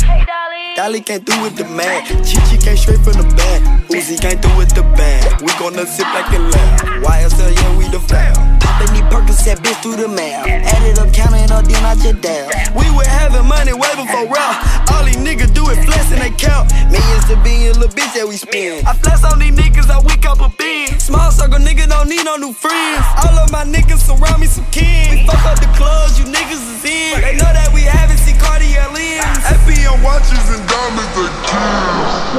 [0.76, 2.06] Dolly came through with the mag.
[2.22, 3.60] Chichi came straight from the bag.
[3.90, 5.42] Uzi came through with the bag.
[5.42, 7.02] We gonna sip like a lab.
[7.02, 8.36] YSL, yeah, we the fam.
[8.62, 10.46] Poppin' these Perkins, that bitch through the mail.
[10.46, 12.46] Added up, counting up, then I just down.
[12.78, 14.62] We were having money way before rap.
[14.94, 16.70] All these niggas do it flexing they count.
[16.86, 18.86] Millions to billion, little bitch that we spend.
[18.86, 20.94] I flex on these niggas, I weak up a bin.
[21.02, 23.02] Small circle nigga don't need no new friends.
[23.26, 25.10] All of my niggas surround me some kin.
[25.10, 27.18] We fuck up the clubs, you niggas is in.
[27.24, 29.44] They know that we haven't seen Cartier lens.
[29.48, 32.36] FBM watches and diamonds are kids.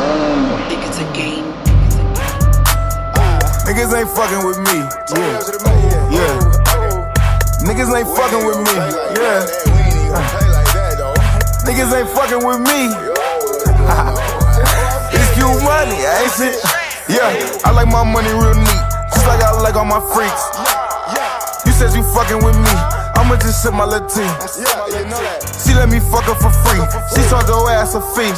[0.70, 1.46] Niggas a game.
[3.68, 4.80] Niggas ain't fucking with me.
[5.18, 5.42] Yeah.
[6.12, 6.40] Yeah.
[7.68, 8.76] Niggas ain't fucking with me.
[9.20, 9.44] Yeah.
[11.68, 12.88] Niggas ain't fucking with me.
[15.12, 16.56] it's Q money, ain't it?
[17.10, 17.32] Yeah,
[17.64, 18.84] I like my money real neat.
[19.14, 20.44] Just like I like all my freaks.
[21.66, 22.97] You said you fucking with me.
[23.18, 24.30] I'ma just sip my Latin.
[25.66, 26.82] She let me fuck her for free.
[27.12, 28.30] She charge her ass a fee.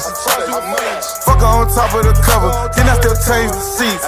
[1.27, 2.49] Fuck her on top of the cover.
[2.75, 4.03] Then I still change the seats.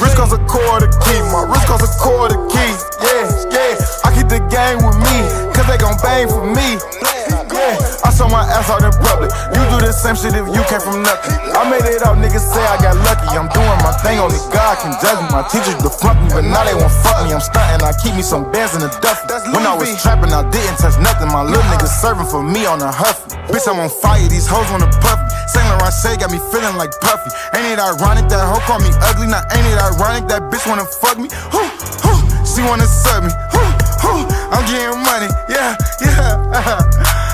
[0.00, 1.20] Wrist costs a quarter key.
[1.32, 2.72] My wrist costs a quarter key.
[3.00, 4.04] Yeah, yeah.
[4.04, 5.16] I keep the gang with me.
[5.56, 7.15] Cause they gon' bang for me.
[7.56, 9.32] Yeah, I saw my ass out in public.
[9.56, 11.32] You do the same shit if you came from nothing.
[11.56, 13.32] I made it out, niggas say I got lucky.
[13.32, 15.28] I'm doing my thing, only God can judge me.
[15.32, 17.32] My teachers defront me, but now they won't fuck me.
[17.32, 19.24] I'm stunting, I keep me some bands in the duffel.
[19.56, 21.32] When I was trapping, I didn't touch nothing.
[21.32, 23.32] My little niggas serving for me on a huffy.
[23.48, 25.32] Bitch, I'm on fire, these hoes wanna puff me.
[25.48, 27.30] Saint Laurent Shea got me feeling like Puffy.
[27.56, 29.26] Ain't it ironic that hoe call me ugly?
[29.32, 31.32] Now ain't it ironic that bitch wanna fuck me?
[31.54, 31.62] Who,
[32.04, 32.14] who,
[32.44, 33.32] she wanna serve me.
[33.54, 33.62] Who,
[34.04, 34.14] who,
[34.52, 37.22] I'm getting money, yeah, yeah.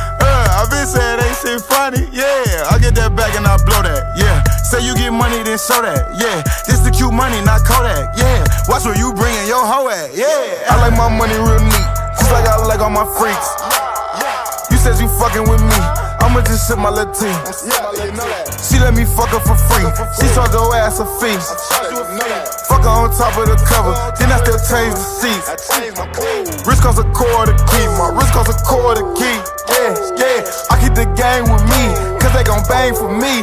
[0.63, 2.71] I been saying they shit funny, yeah.
[2.71, 4.47] I get that back and I blow that, yeah.
[4.71, 6.39] Say you get money, then show that, yeah.
[6.71, 8.47] This the cute money, not Kodak, yeah.
[8.71, 10.71] Watch where you bringin' your hoe at, yeah.
[10.71, 13.51] I like my money real neat, just like I like all my freaks.
[14.71, 15.79] You said you fucking with me,
[16.23, 17.35] I'ma just sip my Latin.
[18.63, 19.85] She let me fuck her for free.
[20.17, 21.35] She charge her ass a fee.
[22.71, 25.47] Fuck her on top of the cover, then I still change the seats.
[26.65, 29.37] Wrist costs a quarter key, my wrist costs a quarter key.
[29.69, 31.83] Yeah, yeah, I keep the gang with me,
[32.23, 33.43] cause they gon' bang for me.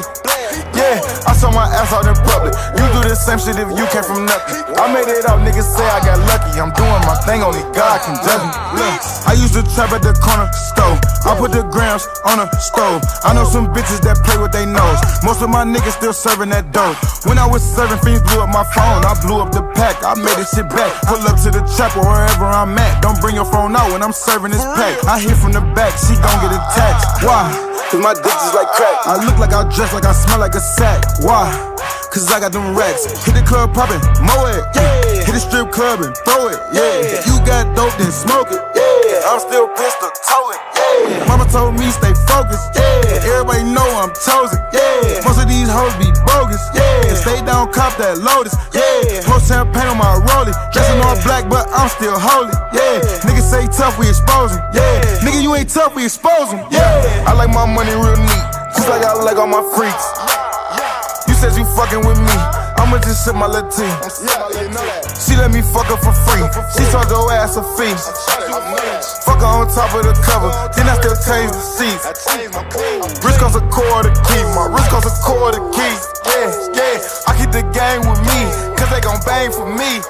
[0.73, 2.55] Yeah, I saw my ass out in public.
[2.79, 4.55] You do the same shit if you came from nothing.
[4.79, 6.55] I made it out, niggas say I got lucky.
[6.55, 8.79] I'm doing my thing, only God can judge me.
[8.79, 10.99] Look, I used to trap at the corner stove.
[11.29, 13.05] I put the grams on the stove.
[13.21, 14.97] I know some bitches that play with they nose.
[15.21, 16.97] Most of my niggas still serving that dope.
[17.29, 19.05] When I was serving, fiends blew up my phone.
[19.05, 20.01] I blew up the pack.
[20.01, 20.89] I made this shit back.
[21.05, 23.05] Pull up to the trap or wherever I'm at.
[23.05, 25.05] Don't bring your phone out when I'm serving this pack.
[25.05, 27.21] I hit from the back, she gon' get attached.
[27.21, 27.45] Why?
[27.93, 28.97] Cause my dick is like crack.
[29.05, 31.05] I look like I dress like I smell like a sack.
[31.21, 31.68] Why?
[32.09, 33.05] Cause I got them racks.
[33.21, 35.21] Hit the club poppin', mow it, yeah.
[35.29, 37.05] Hit the strip club and throw it, yeah.
[37.05, 39.29] If you got dope, then smoke it, yeah.
[39.29, 41.29] I'm still pistol towing, yeah.
[41.29, 43.29] Mama told me stay focused, yeah.
[43.29, 45.21] Everybody know I'm chosen, yeah.
[45.21, 47.13] Most of these hoes be bogus, yeah.
[47.13, 49.21] Stay down, cop that Lotus, yeah.
[49.29, 50.57] Pour champagne on my rollie.
[50.73, 53.05] Dressing all black, but I'm still holy, yeah.
[53.21, 55.21] Niggas say tough, we expose 'em, yeah.
[55.21, 57.29] Nigga, you ain't tough, we expose 'em, yeah.
[57.29, 60.48] I like my money real neat, just like I like all my freaks.
[61.39, 62.35] Said you fucking with me.
[62.75, 63.87] I'ma just sip my Latin.
[65.15, 66.43] She let me fuck her for free.
[66.75, 67.95] She charge her ass a fee.
[69.23, 72.03] Fuck her on top of the cover, then I still change the seats.
[73.23, 75.95] Wrist costs a quarter key, my wrist costs a quarter key.
[76.27, 78.39] Yeah, yeah, I keep the gang with me,
[78.75, 80.03] cause they gon' bang for me.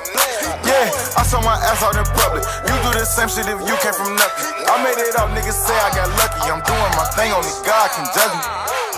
[0.66, 2.42] Yeah, I saw my ass out in public.
[2.66, 4.50] You do the same shit if you came from nothing.
[4.66, 6.50] I made it out, niggas say I got lucky.
[6.50, 8.89] I'm doing my thing, only God can judge me.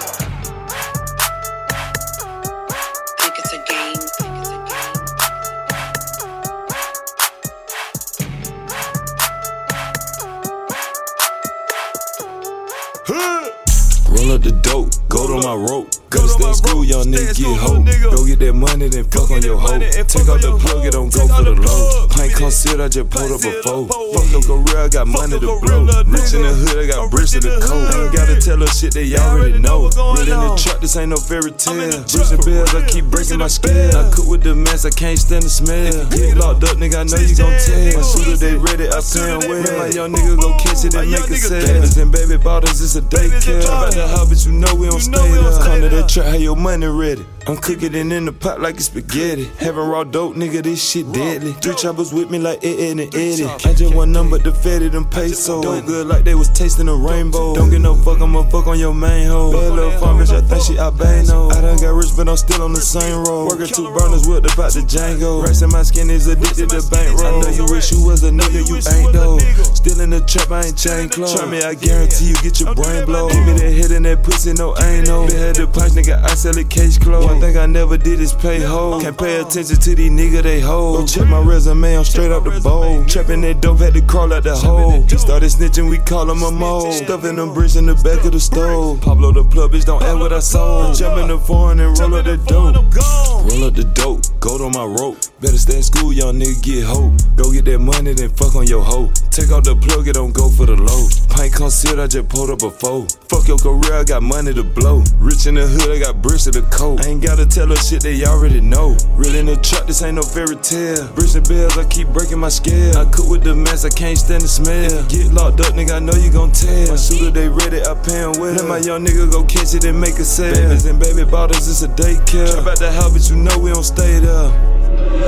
[14.32, 16.01] Up the dope, go to my rope.
[16.12, 17.88] Gotta stay school, young nigga get hope.
[17.88, 19.80] Go get that money, then fuck on your hoe.
[19.80, 22.08] Take out the plug, it don't go for the low.
[22.12, 23.88] Pint concealed, I just pulled up a foe.
[23.88, 25.88] Fuck your career, I got money to blow.
[26.12, 27.88] Rich in the hood, I got bricks to the coat.
[27.96, 29.88] Ain't gotta tell her shit they already know.
[29.88, 31.80] Real in the truck, this ain't no fairy tale.
[32.04, 33.96] Bricks and bills, I keep breaking my scale.
[33.96, 35.96] I cook with the mess, I can't stand the smell.
[36.12, 37.80] Get locked up, nigga, I know you gon' tell.
[37.96, 39.64] My shooter, they ready, I pay 'em well.
[39.80, 41.64] My young nigga go catch it and make it sell.
[41.64, 43.64] Babies and baby bottles, it's a daycare.
[43.64, 45.56] About the house, you know we don't stay there.
[45.64, 47.26] Come to the trap, have your money ready.
[47.48, 49.46] I'm cooking it in the pot like it's spaghetti.
[49.58, 51.54] Having raw dope, nigga, this shit deadly.
[51.54, 53.46] Three choppers with me like Ed and Eddie.
[53.46, 55.64] I just want number the fatty them pesos.
[55.64, 57.56] Dope good like they was tasting a rainbow.
[57.56, 59.52] Don't get no fuck, I'ma fuck on your main hoe.
[59.52, 61.50] Bad little farm bitch, I think she albino.
[61.50, 63.48] I done got rich, but I'm still on the same road.
[63.48, 65.44] Working two burners with about the Django.
[65.44, 67.26] Rest in my skin is addicted to bankroll.
[67.26, 69.40] I know you wish you was a nigga, you ain't though.
[69.74, 71.34] Still in the trap, I ain't chain clothes.
[71.34, 73.34] Try me, I guarantee you get your brain blown.
[73.34, 75.26] Give me that hit and that pussy, no, ain't no.
[75.26, 77.31] Been had the punch, nigga, I sell it case closed.
[77.32, 79.02] One thing I never did is pay hoes.
[79.02, 81.16] Can't pay attention to these nigga, they hoes.
[81.16, 83.06] Check my resume, I'm straight up the bowl.
[83.06, 85.02] Trapping that dope, had to crawl out the hole.
[85.04, 86.92] Just started snitching, we call him a mole.
[86.92, 89.00] Stuffing them bricks in the back of the stove.
[89.00, 90.98] Pablo the plug, bitch, don't add what I sold.
[90.98, 92.76] Jump in the foreign and roll up the dope.
[92.76, 95.18] Roll up the dope, gold on my rope.
[95.40, 97.14] Better stay in school, young nigga, get hope.
[97.38, 99.10] Go get that money, then fuck on your hoe.
[99.32, 101.08] Take out the plug, it don't go for the low.
[101.30, 103.08] Pint concealed, I just pulled up a foe.
[103.30, 105.02] Fuck your career, I got money to blow.
[105.16, 107.06] Rich in the hood, I got bricks to the coat.
[107.06, 108.98] I ain't gotta tell her shit they already know.
[109.16, 111.08] Real in the truck, this ain't no fairy tale.
[111.14, 112.98] Bricks and bills, I keep breaking my scale.
[112.98, 115.06] I cook with the mess, I can't stand the smell.
[115.08, 116.90] Get locked up, nigga, I know you gon' tell.
[116.90, 118.54] My shooter, they ready, I pay 'em well.
[118.54, 120.54] Let my young nigga go catch it and make a sale.
[120.54, 122.52] Babies and baby bottles, it's a daycare.
[122.54, 124.50] Trap out the house, but you know we don't stay there.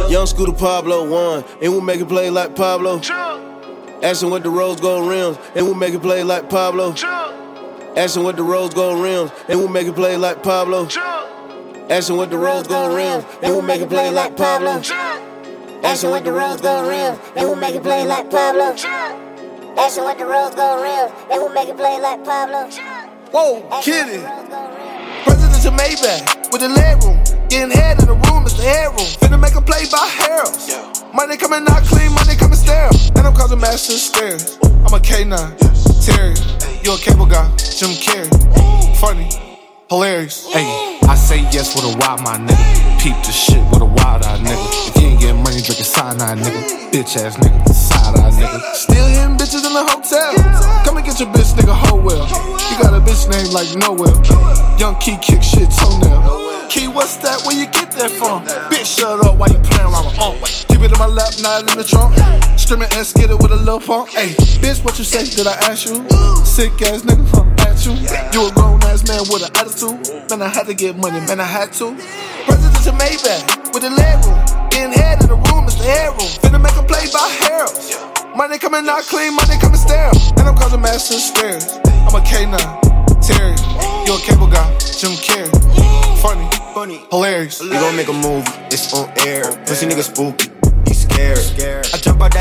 [0.09, 3.01] Young Scooter Pablo won, and we make it play like Pablo.
[4.01, 6.93] Asking what the rose gold rims, and we make it play like Pablo.
[7.95, 10.87] Asking what the rose gold rims, and we make it play like Pablo.
[11.89, 14.81] Asking what the rose gold rims, and we make it play like Pablo.
[15.83, 18.73] Asking what the rose gold rims, they we make it play like Pablo.
[19.77, 22.69] Asking what the rose gold rims, they we make it play like Pablo.
[23.31, 24.23] Whoa, kidding.
[25.23, 27.19] Presidential Maybach with the leg room.
[27.49, 29.07] Getting head in the room is the headroom.
[29.19, 30.55] Finna make a play by Harold.
[31.13, 32.95] Money coming out clean, money coming sterile.
[33.17, 34.39] And I'm causing mass hysteria.
[34.87, 35.35] I'm a K9,
[36.05, 36.33] Terry.
[36.81, 38.31] You a cable guy, Jim Carrey.
[38.97, 39.29] Funny,
[39.93, 40.49] hilarious.
[40.51, 40.65] Hey,
[41.05, 42.65] I say yes with a wild my nigga.
[42.97, 44.89] Peep the shit with a wild eye nigga.
[44.89, 46.89] If you ain't getting money, drinking cyanide nigga.
[46.89, 48.57] Bitch ass nigga, side eye nigga.
[48.73, 50.33] Still hitting bitches in the hotel.
[50.83, 52.25] Come and get your bitch, nigga, hoe well.
[52.25, 54.17] You got a bitch named like Noel.
[54.79, 56.67] Young key kick shit toenail.
[56.69, 57.45] Key, what's that?
[57.45, 58.41] Where you get that from?
[58.73, 60.41] Bitch, shut up while you playing around with Unc.
[60.73, 62.17] Keep it in my lap, not in the trunk.
[62.57, 64.09] Screaming and skidded with a little punk.
[64.09, 65.21] Hey, bitch, what you say?
[65.29, 66.01] Did I ask you?
[66.41, 67.45] Sick ass nigga, huh?
[67.69, 67.93] At you.
[68.33, 70.29] You a grown ass man with an attitude.
[70.29, 71.97] Man, I had to get money, man, I had to.
[72.45, 74.37] Presidential Maybach with a leg room.
[74.69, 76.29] Getting head in the room, it's the hair room.
[76.41, 78.37] Finna make a play by Harold.
[78.37, 80.13] Money coming out clean, money coming stale.
[80.37, 81.65] And I'm causing massive squares.
[82.05, 82.57] I'm a K9,
[83.25, 83.57] Terry.
[84.05, 85.49] You a cable guy, Jim Carrey.
[86.21, 87.61] Funny, funny, hilarious.
[87.61, 89.49] We gon' make a movie, it's on air.
[89.65, 90.49] Pussy nigga spooky,
[90.87, 91.82] he scared.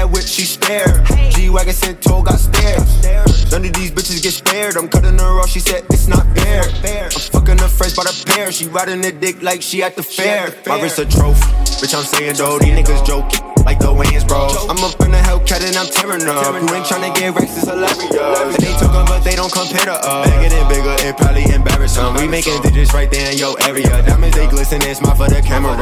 [0.03, 1.31] I jump out that whip, she stare.
[1.31, 3.51] G Wagon sent told got stairs.
[3.53, 4.77] None of these bitches get spared.
[4.77, 6.65] I'm cutting her off, she said it's not fair.
[6.65, 8.51] I'm fucking her fresh by the pair.
[8.51, 10.55] She riding the dick like she at the fair.
[10.67, 11.41] My wrist a trophy,
[11.79, 11.95] bitch.
[11.95, 13.41] I'm saying though, these niggas joking.
[13.63, 14.59] Like the Wayans bros.
[14.67, 16.51] I'm up in the Hellcat and I'm tearing up.
[16.51, 18.57] Who ain't tryna get racks is hilarious.
[18.59, 20.27] They talking, but they don't compare to us.
[20.27, 22.15] Bigger than bigger, it probably embarrass them.
[22.19, 23.87] We making digits right there in your area.
[24.03, 25.79] Diamonds they glisten, it's my for the camera.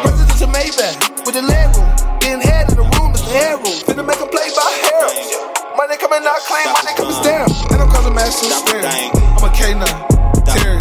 [0.00, 1.92] Presidential Maybach with a leg room.
[2.20, 2.99] Getting head in the room,
[3.30, 3.78] it's the hair room.
[3.86, 5.14] Finna make a play by Harold.
[5.76, 7.46] Money coming out clean, money coming down.
[7.72, 8.84] And I'm causing massive stairs.
[8.84, 9.86] I'm a K9,
[10.44, 10.78] Terry.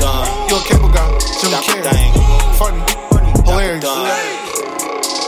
[0.49, 1.07] You a cable guy,
[1.39, 2.09] Jim Carrey.
[2.57, 2.81] Funny,
[3.45, 3.85] hilarious.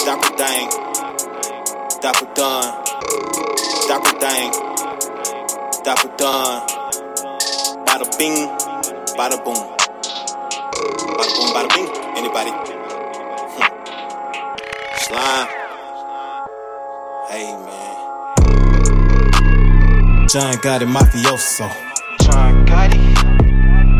[0.06, 0.70] Dapper Dang.
[2.02, 2.64] Dapper Don.
[3.88, 4.52] Dapper Dang.
[5.84, 6.68] Dapper Don.
[7.86, 8.48] Bada bing,
[9.18, 9.62] bada boom.
[11.18, 11.88] Bada boom, bada bing.
[12.18, 12.52] Anybody?
[13.54, 13.70] Hmm.
[14.98, 15.61] Slime.
[17.30, 17.96] Hey, man.
[20.28, 21.70] John Gotti Mafioso.
[22.22, 23.00] John Gotti.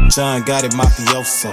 [0.10, 1.52] John Gotti Mafioso.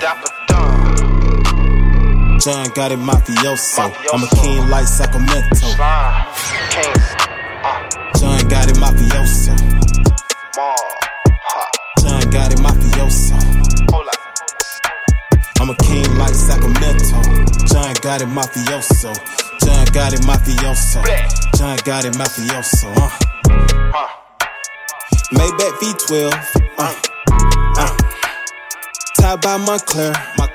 [2.40, 3.92] John Gotti Mafioso.
[4.12, 5.66] I'm a king like Sacramento.
[8.18, 9.54] John Gotti Mafioso.
[12.00, 13.36] John Gotti Mafioso.
[15.60, 17.22] I'm a king like Sacramento.
[17.66, 19.12] John Gotti Mafioso.
[19.68, 21.02] John Gotti Mafioso.
[21.58, 22.88] John Gotti Mafioso.
[22.96, 24.08] Uh.
[25.34, 26.32] Maybach V12.
[26.78, 26.94] Uh.
[27.76, 27.96] Uh.
[29.20, 30.14] Tied by Moncler.
[30.38, 30.48] Uh.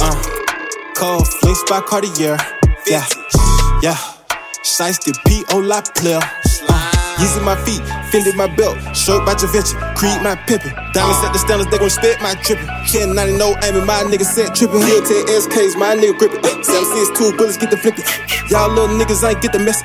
[0.00, 0.22] Uh.
[0.96, 2.36] Cold flinks by Cartier.
[2.88, 3.06] Yeah.
[3.80, 3.94] Yeah.
[4.64, 5.58] Shiesty P.O.
[5.58, 6.18] La Player.
[6.68, 6.90] Uh.
[7.20, 10.72] Using my feet, fended my belt, shirt by Javinci, Creed my pimpin'.
[10.94, 12.66] Diamonds at the standards, they gon' spit my trippin'.
[12.66, 14.80] 1090 no aiming, my nigga set trippin'.
[14.80, 16.40] Hood 10 SKs, my nigga grippin'.
[16.64, 18.04] 762 bullets, get the flippin'.
[18.50, 19.80] Y'all little niggas ain't get the mess.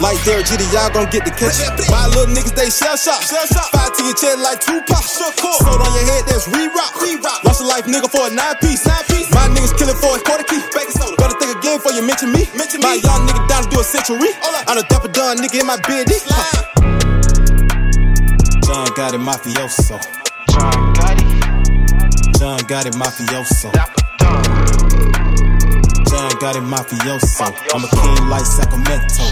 [0.00, 1.58] Like Derek Jeter, y'all gon' get the catch.
[1.90, 3.20] My little niggas, they shell shot.
[3.22, 5.02] Five to your chest like two Tupac.
[5.04, 6.94] Sold on your head, that's re-rock.
[7.44, 8.86] Lost a life nigga for a nine piece.
[9.34, 10.62] My niggas killin' for a quarter key.
[11.18, 12.46] Better think again before you mention me.
[12.80, 14.30] My young nigga down to do a century.
[14.68, 16.06] I'm a dapper Don nigga in my bed.
[18.64, 19.98] John Gotti Mafioso.
[20.50, 21.26] John Gotti.
[22.38, 24.03] John Gotti Mafioso.
[26.40, 27.44] John it Mafioso.
[27.74, 29.24] I'm a king like Sacramento.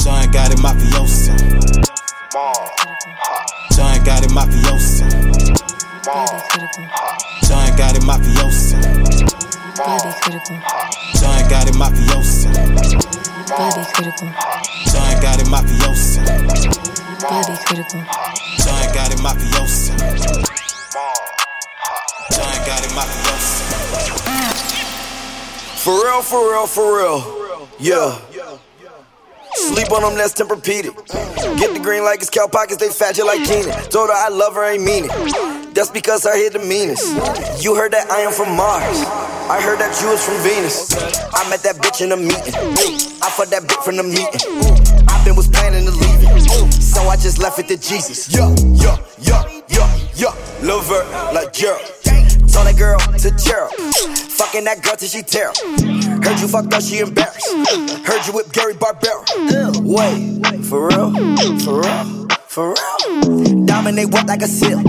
[0.00, 1.32] John Gotti Mafioso.
[3.72, 5.04] John Gotti Mafioso.
[7.46, 8.76] John Gotti Mafioso.
[11.18, 12.48] John Gotti Mafioso.
[13.48, 14.28] Body critical.
[14.92, 16.20] John Gotti Mafioso.
[17.20, 18.02] Body critical.
[18.58, 19.92] John Gotti Mafioso.
[22.32, 22.54] John
[22.94, 23.64] Mafioso.
[25.78, 27.68] For real, for real, for real.
[27.78, 28.18] Yeah.
[29.54, 30.94] Sleep on them, that's Tempur-Pedic.
[31.58, 33.72] Get the green like it's cow pockets, they fat just like Keenan.
[33.90, 35.74] Told her I love her, ain't mean it.
[35.74, 37.06] That's because I hit the meanest.
[37.64, 39.02] You heard that I am from Mars.
[39.48, 40.92] I heard that you was from Venus.
[41.34, 42.54] I met that bitch in a meeting.
[43.22, 45.08] I fucked that bitch from the meeting.
[45.08, 46.72] I been was planning to leave it.
[46.82, 48.28] So I just left it to Jesus.
[48.32, 50.34] Yeah, yeah, yeah, yeah, yeah.
[50.62, 51.97] Love her like Gerald.
[52.52, 53.74] Told that girl to Gerald.
[54.38, 55.52] Fucking that girl till she tear.
[56.22, 57.46] Heard you fucked up, she embarrassed.
[58.06, 59.24] Heard you whip Gary Barbera.
[59.82, 61.12] Wait, for real?
[61.60, 62.28] For real?
[62.48, 63.66] For real?
[63.66, 64.82] Diamond they wet like a seal.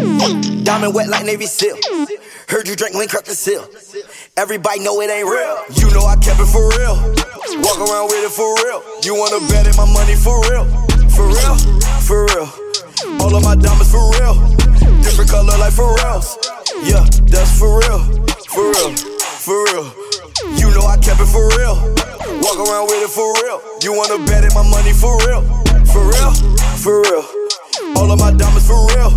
[0.64, 1.78] Diamond wet like Navy SEAL.
[2.48, 3.68] Heard you drink lean, crack the seal.
[4.38, 5.58] Everybody know it ain't real.
[5.76, 6.96] You know I kept it for real.
[7.62, 8.82] Walk around with it for real.
[9.04, 10.66] You wanna bet it my money for real?
[11.10, 11.56] For real?
[12.02, 12.50] For real.
[13.22, 14.36] All of my diamonds for real.
[15.04, 16.59] Different color like Pharrell's.
[16.84, 18.00] Yeah, that's for real.
[18.48, 18.96] For real.
[19.44, 19.86] For real.
[20.56, 21.76] You know I kept it for real.
[22.42, 23.62] Walk around with it for real.
[23.82, 25.42] You wanna bet it my money for real?
[25.92, 26.32] For real?
[26.78, 27.26] For real.
[27.98, 29.12] All of my diamonds for real.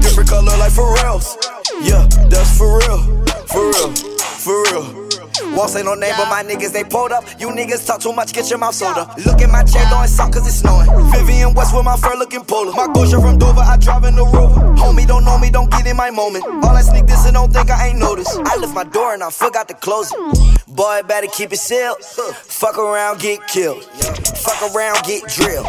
[0.00, 1.36] Different color like Pharrell's.
[1.82, 2.98] Yeah, that's for real.
[3.46, 3.90] For real.
[4.38, 5.21] For real.
[5.56, 7.24] Won't say no name, but my niggas, they pulled up.
[7.38, 9.08] You niggas talk too much, get your mouth soda.
[9.24, 10.88] Look at my chair, throwing salt cause it's snowing.
[11.12, 12.72] Vivian West with my fur looking polar.
[12.72, 14.60] My Gosha from Dover, I drive in the Rover.
[14.76, 16.44] Homie, don't know me, don't get in my moment.
[16.44, 18.38] All I sneak this and don't think I ain't noticed.
[18.44, 20.66] I lift my door and I forgot to close it.
[20.68, 22.02] Boy, better keep it sealed.
[22.02, 23.84] Fuck around, get killed.
[23.84, 25.66] Fuck around, get drilled.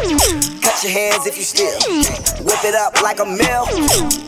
[0.62, 1.78] Cut your hands if you steal.
[2.44, 3.64] Whip it up like a mill.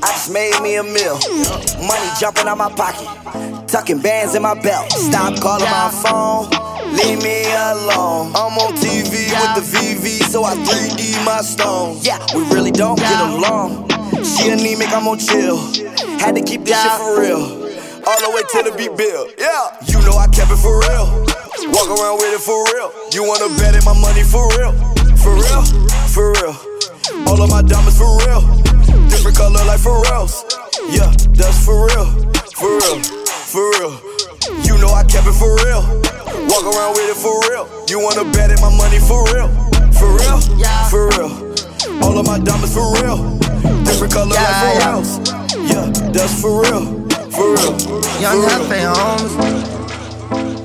[0.02, 1.18] I just made me a meal.
[1.80, 3.08] Money jumping out my pocket.
[3.68, 4.90] Tucking bands in my belt.
[4.92, 6.46] Stop calling my phone.
[6.94, 8.30] Leave me alone.
[8.36, 12.06] I'm on TV with the VV, so I 3D my stones.
[12.06, 13.88] Yeah, we really don't get along.
[14.22, 15.58] She anemic, I'm on chill.
[16.22, 17.42] Had to keep this shit for real.
[18.06, 19.26] All the way to the beat bill.
[19.36, 21.10] Yeah, you know I kept it for real.
[21.74, 22.92] Walk around with it for real.
[23.10, 24.72] You wanna bet it my money for real?
[25.18, 25.62] For real?
[26.14, 26.54] For real.
[27.26, 28.42] All of my diamonds for real.
[29.10, 30.44] Different color like Pharrell's.
[30.88, 32.06] Yeah, that's for real.
[32.54, 33.02] For real.
[33.50, 34.15] For real.
[34.64, 35.82] You know I kept it for real.
[36.48, 37.66] Walk around with it for real.
[37.88, 39.48] You wanna bet it my money for real?
[39.92, 40.40] For real?
[40.88, 41.30] For real.
[42.02, 43.16] All of my diamonds for real.
[43.84, 45.18] Different color like Pharrell's.
[45.70, 46.84] Yeah, that's for real.
[47.30, 47.74] For real.
[48.20, 48.96] Young For Hefe, real.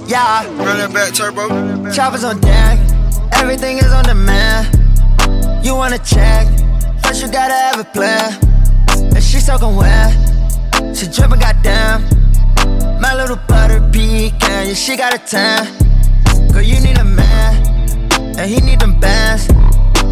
[0.08, 0.46] Yeah.
[0.58, 1.48] Run that back, turbo.
[1.92, 2.80] Choppers on deck.
[3.34, 4.68] Everything is on demand.
[5.66, 6.48] You wanna check?
[7.04, 8.34] First you gotta have a plan.
[9.16, 10.14] And she soaking wet.
[10.96, 12.04] She dripping goddamn.
[13.02, 14.68] My little butter pecan.
[14.68, 15.66] Yeah, she got a tan.
[16.54, 17.56] Girl, you need a man.
[18.38, 19.50] And he need them bands.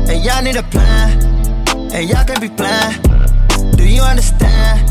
[0.10, 1.22] And y'all need a plan.
[1.94, 2.96] And y'all can be playing.
[3.78, 4.90] Do you understand?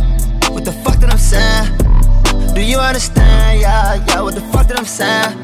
[0.55, 2.55] What the fuck that I'm saying?
[2.55, 3.61] Do you understand?
[3.61, 5.35] Yeah, yeah, what the fuck that I'm saying?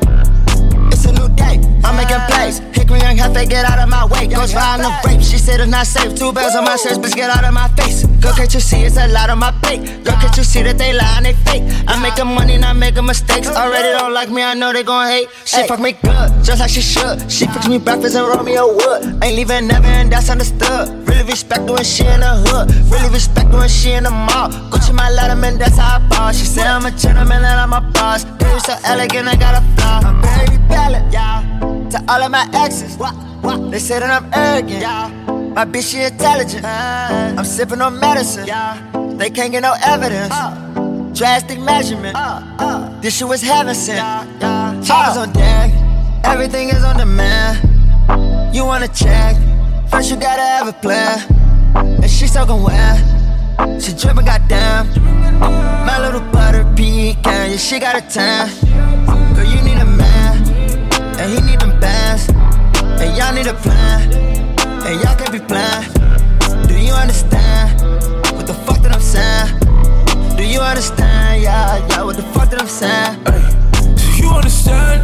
[0.93, 2.59] It's a new day, I'm making plays.
[2.73, 4.27] Hickory young Hefe, get out of my way.
[4.27, 5.21] Goes riding the rape.
[5.21, 6.15] She said it's not safe.
[6.17, 8.05] Two bells on my shirts, bitch, get out of my face.
[8.25, 9.85] Girl, can't you see it's a lot on my plate?
[10.05, 11.63] Girl, can't you see that they lie and they fake?
[11.87, 13.49] I'm making money, not making mistakes.
[13.49, 15.29] Already don't like me, I know they gon' hate.
[15.45, 17.31] She fuck me good, just like she should.
[17.31, 19.23] She fix me breakfast and roll me a wood.
[19.23, 20.89] Ain't leaving never, and that's understood.
[21.07, 22.73] Really respect when she in the hood.
[22.91, 24.49] Really respect when she in the mall.
[24.73, 26.33] Gucci my letterman, that's how I ball.
[26.33, 28.25] She said I'm a gentleman and I'm a boss.
[28.25, 30.01] You so elegant, I got a flaw.
[30.05, 31.74] I'm very ballad, yeah.
[31.95, 32.97] To all of my exes?
[33.71, 34.83] They say that I'm arrogant.
[35.55, 36.65] My bitch, she intelligent.
[36.65, 38.47] I'm sipping on medicine.
[39.17, 40.33] They can't get no evidence.
[40.33, 41.13] Uh.
[41.15, 42.17] Drastic measurement.
[42.17, 42.43] Uh.
[42.59, 43.01] Uh.
[43.01, 44.01] This shit was heaven sent.
[44.85, 45.71] Choppers on deck.
[46.25, 47.63] Everything is on demand.
[48.53, 49.37] You wanna check?
[49.89, 51.21] First you gotta have a plan.
[51.77, 52.99] And she soaking wet.
[53.81, 54.89] She dripping goddamn.
[55.39, 57.53] My little butter pecan.
[57.53, 58.51] Yeah, she got a tan.
[59.37, 60.43] Girl, you need a man.
[61.21, 61.64] And he need.
[63.05, 64.01] And y'all need a plan.
[64.87, 65.85] And y'all can't be playing.
[66.67, 67.79] Do you understand?
[68.35, 70.37] What the fuck that I'm saying?
[70.39, 71.43] Do you understand?
[71.43, 73.23] Yeah, yeah, what the fuck that I'm saying?
[73.95, 75.03] Do you understand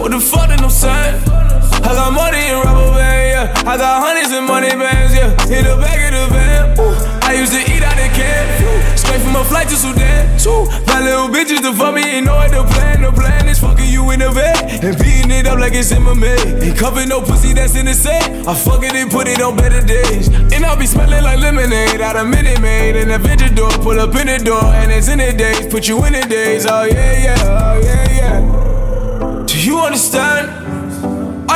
[0.00, 1.45] what the fuck that I'm saying?
[1.86, 3.70] I got money in rubber band, yeah.
[3.70, 5.30] I got hundreds in money bands, yeah.
[5.46, 6.98] In the back of the van, ooh.
[7.22, 10.36] I used to eat out the can, straight from a flight to Sudan.
[10.38, 13.02] Two my little bitches to fuck me, ain't know what the plan.
[13.02, 16.62] The plan is fucking you in the bed and beating it up like it's MMA.
[16.62, 18.34] Ain't cover no pussy that's in the set.
[18.48, 22.00] I fuck it and put it on better days, and I'll be smelling like lemonade
[22.00, 22.96] out of Minute Maid.
[22.96, 25.66] And the Venture door, pull up in the door, and it's in the days.
[25.68, 29.44] Put you in the days, oh yeah, yeah, oh yeah, yeah.
[29.46, 30.65] Do you understand?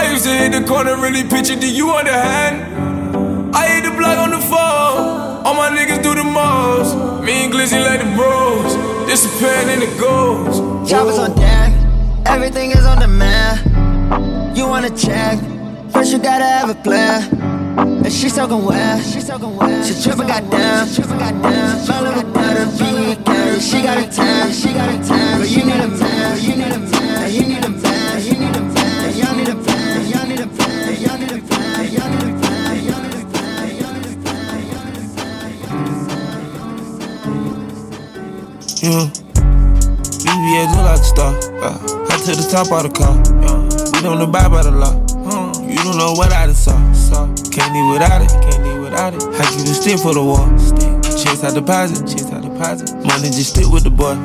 [0.00, 3.54] I used to hit the corner, really picture, do you on the hand.
[3.54, 6.96] I hit the block on the phone, all my niggas do the most.
[7.22, 8.72] Me and Glizzy like the bros,
[9.06, 10.88] disappearing in the ghost.
[10.88, 11.70] Choppers on deck,
[12.24, 14.56] everything is on demand.
[14.56, 15.38] You wanna check?
[15.92, 17.20] First you gotta have a plan.
[17.78, 19.84] And she soaking wet, she soaking wet.
[19.84, 21.86] She tripping goddamn, she tripping goddamn.
[21.88, 25.40] My little butter pecan, she got a tan, she got a tan.
[25.40, 27.69] But you need a man, you need a man, you need a
[38.82, 39.12] Yeah.
[40.24, 41.36] BBS look like a star.
[41.60, 41.76] Uh,
[42.08, 43.12] hot to the top of the car.
[43.44, 43.60] Yeah.
[43.92, 44.96] We don't abide by the law.
[45.68, 46.72] You don't know what I done saw.
[46.92, 47.26] saw.
[47.52, 48.30] Can't live without it.
[48.40, 49.22] Can't live without it.
[49.36, 50.48] I keep the stick for the wall.
[51.12, 52.08] Chase out deposit.
[52.08, 52.96] Chase out deposit.
[53.04, 54.16] Money just stick with the boy.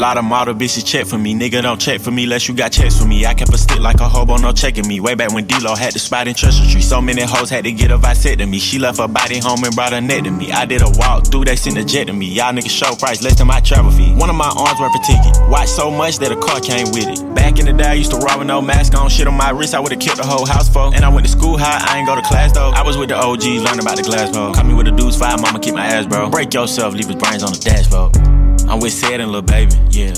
[0.00, 1.34] Lot of model bitches check for me.
[1.34, 3.26] Nigga don't check for me unless you got checks for me.
[3.26, 4.98] I kept a stick like a hobo, no checking me.
[4.98, 6.80] Way back when D-Lo had the spot in Treasure Tree.
[6.80, 8.58] So many hoes had to get a vasectomy.
[8.62, 10.52] She left her body home and brought her neck to me.
[10.52, 12.28] I did a walk through, they sent a jet to me.
[12.28, 14.14] Y'all niggas show price less than my travel fee.
[14.14, 15.36] One of my arms worth a ticket.
[15.50, 17.34] Watch so much that a car came with it.
[17.34, 19.10] Back in the day, I used to rob with no mask on.
[19.10, 20.94] Shit on my wrist, I would've killed the whole house for.
[20.94, 22.70] And I went to school high, I ain't go to class though.
[22.70, 24.54] I was with the OGs, learning about the glass bro.
[24.54, 26.30] Caught me with a dude's five, mama keep my ass, bro.
[26.30, 28.49] Break yourself, leave his brains on the dashboard.
[28.70, 30.14] I'm with Sid and Lil Baby, yeah.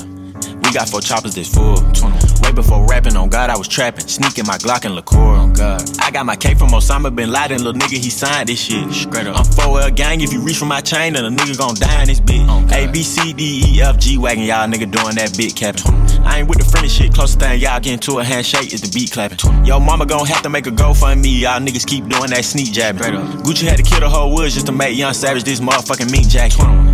[0.62, 1.76] We got four choppers that's full.
[1.76, 2.42] 20.
[2.42, 4.07] Way before rapping, on God, I was trapping.
[4.07, 5.82] Sneaking my Glock and liqueur, on God.
[6.00, 8.92] I got my K from Osama bin Laden, little nigga, he signed this shit.
[8.92, 9.38] Straight up.
[9.38, 12.09] I'm 4L gang, if you reach for my chain, then a nigga gon' die in
[12.09, 12.42] this bitch.
[12.72, 15.90] A, B, C, D, E, F, G wagon, y'all nigga doing that bit capping.
[16.22, 18.90] I ain't with the friendly shit, closest thing y'all getting to a handshake is the
[18.92, 19.38] beat clapping.
[19.64, 22.44] Yo, mama gon' have to make a go for me, y'all niggas keep doing that
[22.44, 23.03] sneak jabbing.
[23.44, 26.28] Gucci had to kill the whole woods just to make Young Savage this motherfucking meat
[26.28, 26.91] jacket.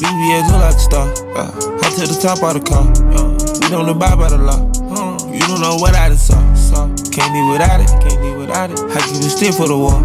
[0.00, 1.08] BBS look like a star.
[1.34, 1.50] Uh,
[1.80, 2.84] hot to the top of the car.
[3.16, 4.60] Uh, we don't abide by the law.
[4.92, 6.38] Uh, you don't know what I done saw.
[6.54, 6.86] saw.
[7.10, 7.88] Can't live without it.
[8.04, 8.80] Can't live without it.
[8.92, 9.96] I keep it still for the war.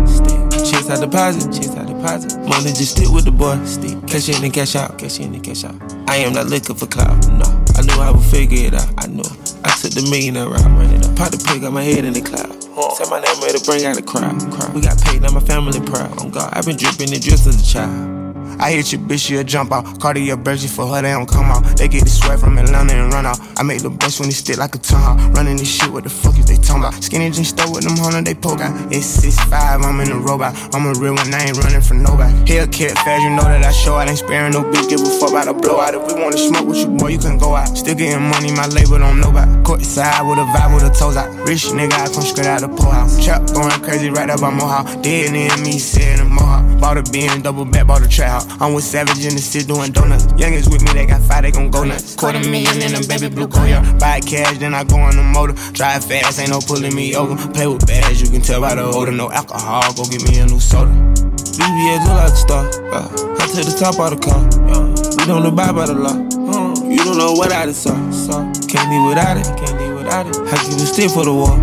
[0.63, 1.51] Chase out deposit.
[1.51, 2.37] Chase out deposit.
[2.47, 3.59] Money just stick with the boy.
[3.65, 3.95] Stick.
[4.07, 4.97] Cash in and cash out.
[4.97, 5.75] Cash in and cash out.
[6.07, 7.15] I am not looking for clout.
[7.27, 7.47] No.
[7.75, 8.87] I knew I would figure it out.
[8.97, 9.27] I knew.
[9.63, 10.63] I took the millionaire route.
[10.63, 11.15] Run it up.
[11.15, 12.61] Pop the pig, got my head in the cloud.
[12.95, 14.39] Say my name ready to bring out the crowd.
[14.51, 14.73] crowd.
[14.73, 16.17] We got paid, now my family proud.
[16.19, 18.20] On God, I've been dripping and just as a child.
[18.61, 19.99] I hit your bitch, she'll jump out.
[19.99, 21.63] Cartier Bergy for her, they don't come out.
[21.77, 23.39] They get the sweat from Atlanta and run out.
[23.57, 25.35] I make the best when they stick like a tongue out.
[25.35, 26.93] Running this shit, what the fuck is they talking about?
[27.03, 28.71] Skinny jeans stole with them hundred, they poke out.
[28.93, 30.53] It's 6'5, I'm in a robot.
[30.75, 32.33] I'm a real one, I ain't running from nobody.
[32.45, 34.07] Hellcat fast, you know that I show out.
[34.07, 35.95] Ain't sparing no bitch, give a fuck about a blowout.
[35.95, 37.75] If we wanna smoke with you, boy, you can go out.
[37.75, 39.65] Still getting money, my label don't know about.
[39.65, 41.33] Court side with a vibe with a toes out.
[41.47, 43.17] Rich nigga, I come straight out the poor house.
[43.23, 45.01] Trap going crazy right up on Mohawk.
[45.01, 46.70] Dead near me, sitting in Mohawk.
[46.81, 48.41] Bought a bean, double back, bought a trap.
[48.59, 50.25] I'm with Savage in the city doing donuts.
[50.35, 52.15] Youngest with me, they got five, they gon' go nuts.
[52.15, 53.85] Quarter million in a baby blue Koya.
[53.99, 55.53] Buy cash, then I go on the motor.
[55.73, 57.37] Drive fast, ain't no pulling me over.
[57.53, 59.11] Play with bags, you can tell by the odor.
[59.11, 60.89] No alcohol, go get me a new soda.
[61.61, 62.65] BBS look like a star.
[62.89, 63.07] Uh,
[63.37, 64.41] hot to the top of the car.
[64.65, 64.89] Uh,
[65.21, 66.17] we don't abide by the law.
[66.17, 67.93] Uh, you don't know what I done saw.
[68.65, 69.45] Can't live without it.
[69.53, 70.35] Can't live without it.
[70.49, 71.53] I keep it still for the war.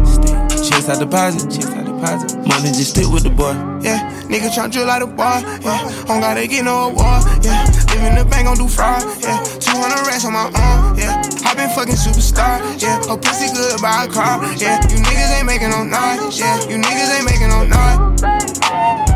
[0.62, 1.50] Chase out deposit.
[1.50, 2.36] Chase deposit.
[2.46, 3.52] Money just stick with the boy.
[3.82, 3.98] Yeah,
[4.30, 5.42] nigga tryna drill like a boy.
[5.62, 7.22] Yeah, don't gotta get no award.
[7.42, 9.02] Yeah, living in the bank, gon' do fraud.
[9.20, 10.98] Yeah, 200 racks on my arm.
[10.98, 12.60] Yeah, I been fucking superstar.
[12.80, 14.42] Yeah, her pussy good, by a car.
[14.56, 16.38] Yeah, you niggas ain't making no noise.
[16.38, 19.07] Yeah, you niggas ain't making no noise.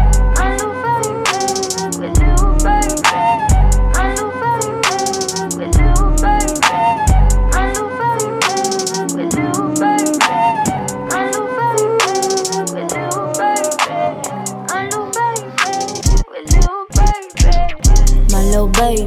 [18.82, 19.06] Baby,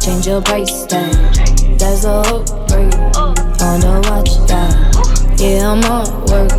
[0.00, 1.14] change your price tag.
[1.78, 2.94] That's a upgrade
[3.62, 4.74] on the watch that.
[5.38, 6.50] Yeah, I'm on work.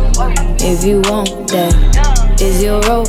[0.60, 3.04] If you want that, is your role?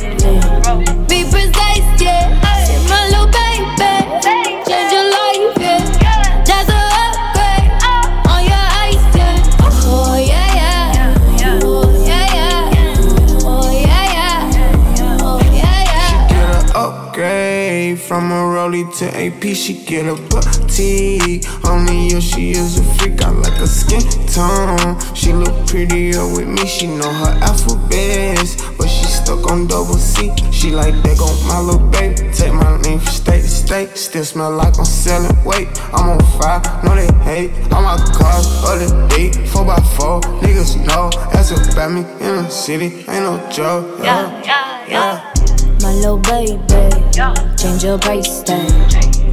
[18.84, 19.56] From a rollie to AP.
[19.56, 21.40] She get a booty.
[21.64, 23.22] Only you, she is a freak.
[23.22, 24.98] I like a skin tone.
[25.14, 26.66] She look prettier with me.
[26.66, 30.32] She know her alphabets, but she stuck on double C.
[30.52, 32.30] She like they on my little baby.
[32.32, 33.96] Take my name from state to state.
[33.96, 35.68] Still smell like I'm selling weight.
[35.92, 37.72] I'm on fire, no they hate.
[37.72, 40.40] All my cars, other day, 4x4.
[40.40, 43.04] Niggas know that's about me in the city.
[43.08, 43.98] Ain't no joke.
[44.02, 45.34] Yeah, yeah, yeah.
[45.80, 48.70] My little baby, change your price tag.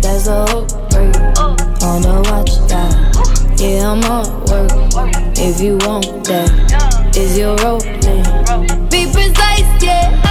[0.02, 1.16] That's a upgrade
[1.84, 3.60] on the watch that.
[3.60, 4.72] Yeah, I'm on work.
[5.38, 7.80] If you want that, is your role?
[8.90, 10.25] Be precise, yeah.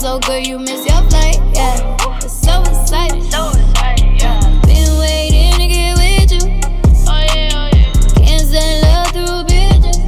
[0.00, 1.96] So good you miss your flight, yeah.
[2.22, 3.22] It's so exciting.
[4.16, 4.40] yeah.
[4.64, 6.60] Been waiting to get with you.
[7.06, 7.92] Oh yeah, oh yeah.
[8.16, 9.98] Can't send love through bitches.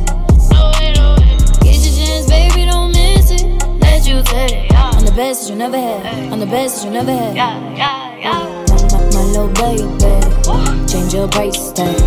[0.51, 1.53] no, no, no.
[1.61, 3.45] Get your chance, baby, don't miss it.
[3.82, 4.72] Let you take it.
[4.72, 6.32] I'm the best that you never had.
[6.32, 7.36] I'm the best that you never had.
[7.36, 8.64] Yeah, yeah, yeah.
[8.68, 11.99] My, my, my little baby, change your price tag.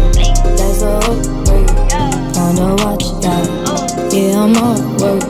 [0.57, 1.69] That's a upgrade.
[2.35, 3.64] On the watch that.
[4.15, 5.23] Yeah, I'm on work.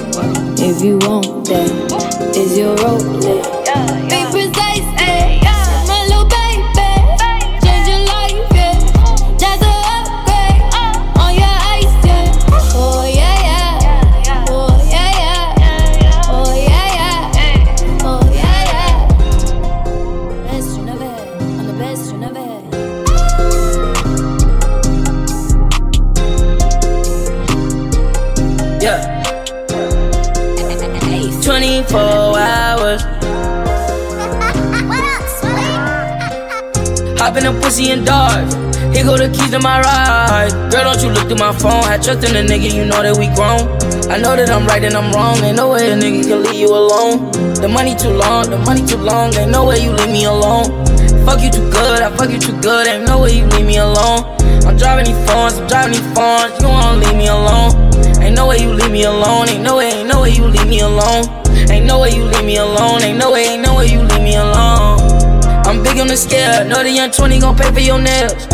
[0.60, 3.02] If you want that, is your role?
[4.10, 4.25] Be
[37.36, 38.48] In the pussy and dive.
[38.96, 40.56] Here go the keys to my ride.
[40.72, 41.84] Girl, don't you look through my phone.
[41.84, 43.68] Had trust in a nigga, you know that we grown.
[44.08, 45.44] I know that I'm right and I'm wrong.
[45.44, 47.32] Ain't no way a nigga can leave you alone.
[47.60, 49.36] The money too long, the money too long.
[49.36, 50.72] Ain't no way you leave me alone.
[51.28, 52.88] Fuck you too good, I fuck you too good.
[52.88, 54.24] Ain't no way you leave me alone.
[54.64, 56.56] I'm driving these phones, I'm driving these phones.
[56.64, 57.76] You wanna leave me alone.
[58.24, 59.52] Ain't no way you leave me alone.
[59.52, 61.28] Ain't no way, ain't no way you leave me alone.
[61.68, 63.04] Ain't no way you leave me alone.
[63.04, 64.85] Ain't no way, ain't no way you leave me alone.
[65.76, 66.64] I'm big on the scale.
[66.64, 68.48] Know the young 20 gon' pay for your nails.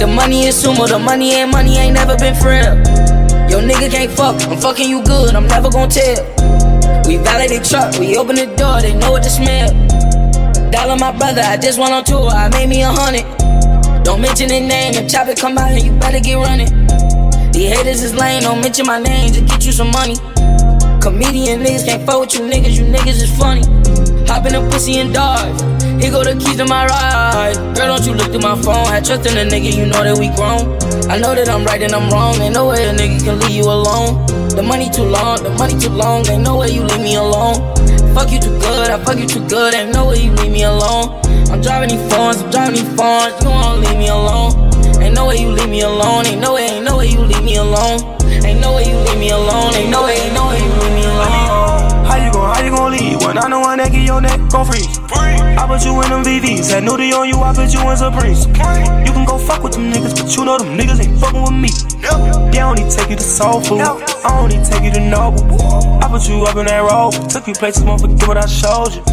[0.00, 2.80] The money is sumo, the money ain't money, ain't never been real.
[3.52, 6.16] Yo, nigga can't fuck, I'm fucking you good, I'm never gon' tell.
[7.04, 9.68] We validate truck, we open the door, they know what to smell.
[10.72, 13.28] Dollar my brother, I just went on tour, I made me a hundred.
[14.02, 16.72] Don't mention the name, if chop it come out and you better get running.
[17.52, 20.16] These haters is lame, don't mention my name, just get you some money.
[21.04, 23.75] Comedian niggas can't fuck with you niggas, you niggas is funny.
[24.28, 25.54] Hop in the pussy and dive.
[26.00, 27.54] Here go the keys to my ride.
[27.74, 28.86] Girl, don't you look through my phone.
[28.86, 30.76] Had trust in a nigga, you know that we grown.
[31.10, 32.36] I know that I'm right and I'm wrong.
[32.40, 34.26] Ain't no way a nigga can leave you alone.
[34.52, 36.26] The money too long, the money too long.
[36.28, 37.62] Ain't no way you leave me alone.
[38.14, 39.74] Fuck you too good, I fuck you too good.
[39.74, 41.16] Ain't no way you leave me alone.
[41.48, 43.32] I'm driving these phones, I'm driving these phones.
[43.40, 44.52] You wanna leave me alone.
[45.00, 46.26] Ain't no way you leave me alone.
[46.26, 48.00] Ain't no way, ain't no way you leave me alone.
[48.44, 49.72] Ain't no way you leave me alone.
[49.74, 51.55] Ain't no way, ain't no way you leave me alone.
[52.56, 54.40] How you gon' how you gon' leave when I know one that get your neck
[54.48, 54.88] gon' freeze?
[55.12, 58.46] I put you in them VVs, had nudie on you, I put you in Supremes.
[59.04, 61.52] You can go fuck with them niggas, but you know them niggas ain't fucking with
[61.52, 61.68] me.
[62.00, 65.44] Yeah, I only take you to soul food, I only take you to Noble.
[66.02, 68.96] I put you up in that road, took you places, won't forget what I showed
[68.96, 69.04] you.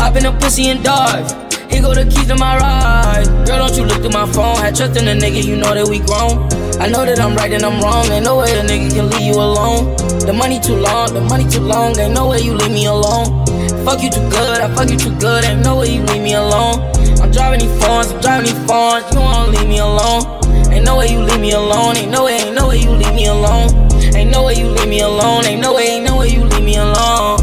[0.00, 1.48] Hop in the pussy and dive.
[1.78, 3.46] Here go the keys to my ride.
[3.46, 4.58] Girl, don't you look through my phone.
[4.58, 6.50] Had trust in a nigga, you know that we grown.
[6.82, 8.10] I know that I'm right and I'm wrong.
[8.10, 9.94] Ain't no way a nigga can leave you alone.
[10.26, 11.96] The money too long, the money too long.
[11.96, 13.46] Ain't no way you leave me alone.
[13.86, 15.44] Fuck you too good, I fuck you too good.
[15.44, 16.82] Ain't no way you leave me alone.
[17.22, 19.06] I'm driving these phones, I'm driving these phones.
[19.14, 20.26] You wanna leave me alone.
[20.74, 21.94] Ain't no way you leave me alone.
[21.94, 23.70] Ain't no way, ain't no way you leave me alone.
[24.18, 25.46] Ain't no way you leave me alone.
[25.46, 27.37] Ain't no way, ain't no way you leave me alone.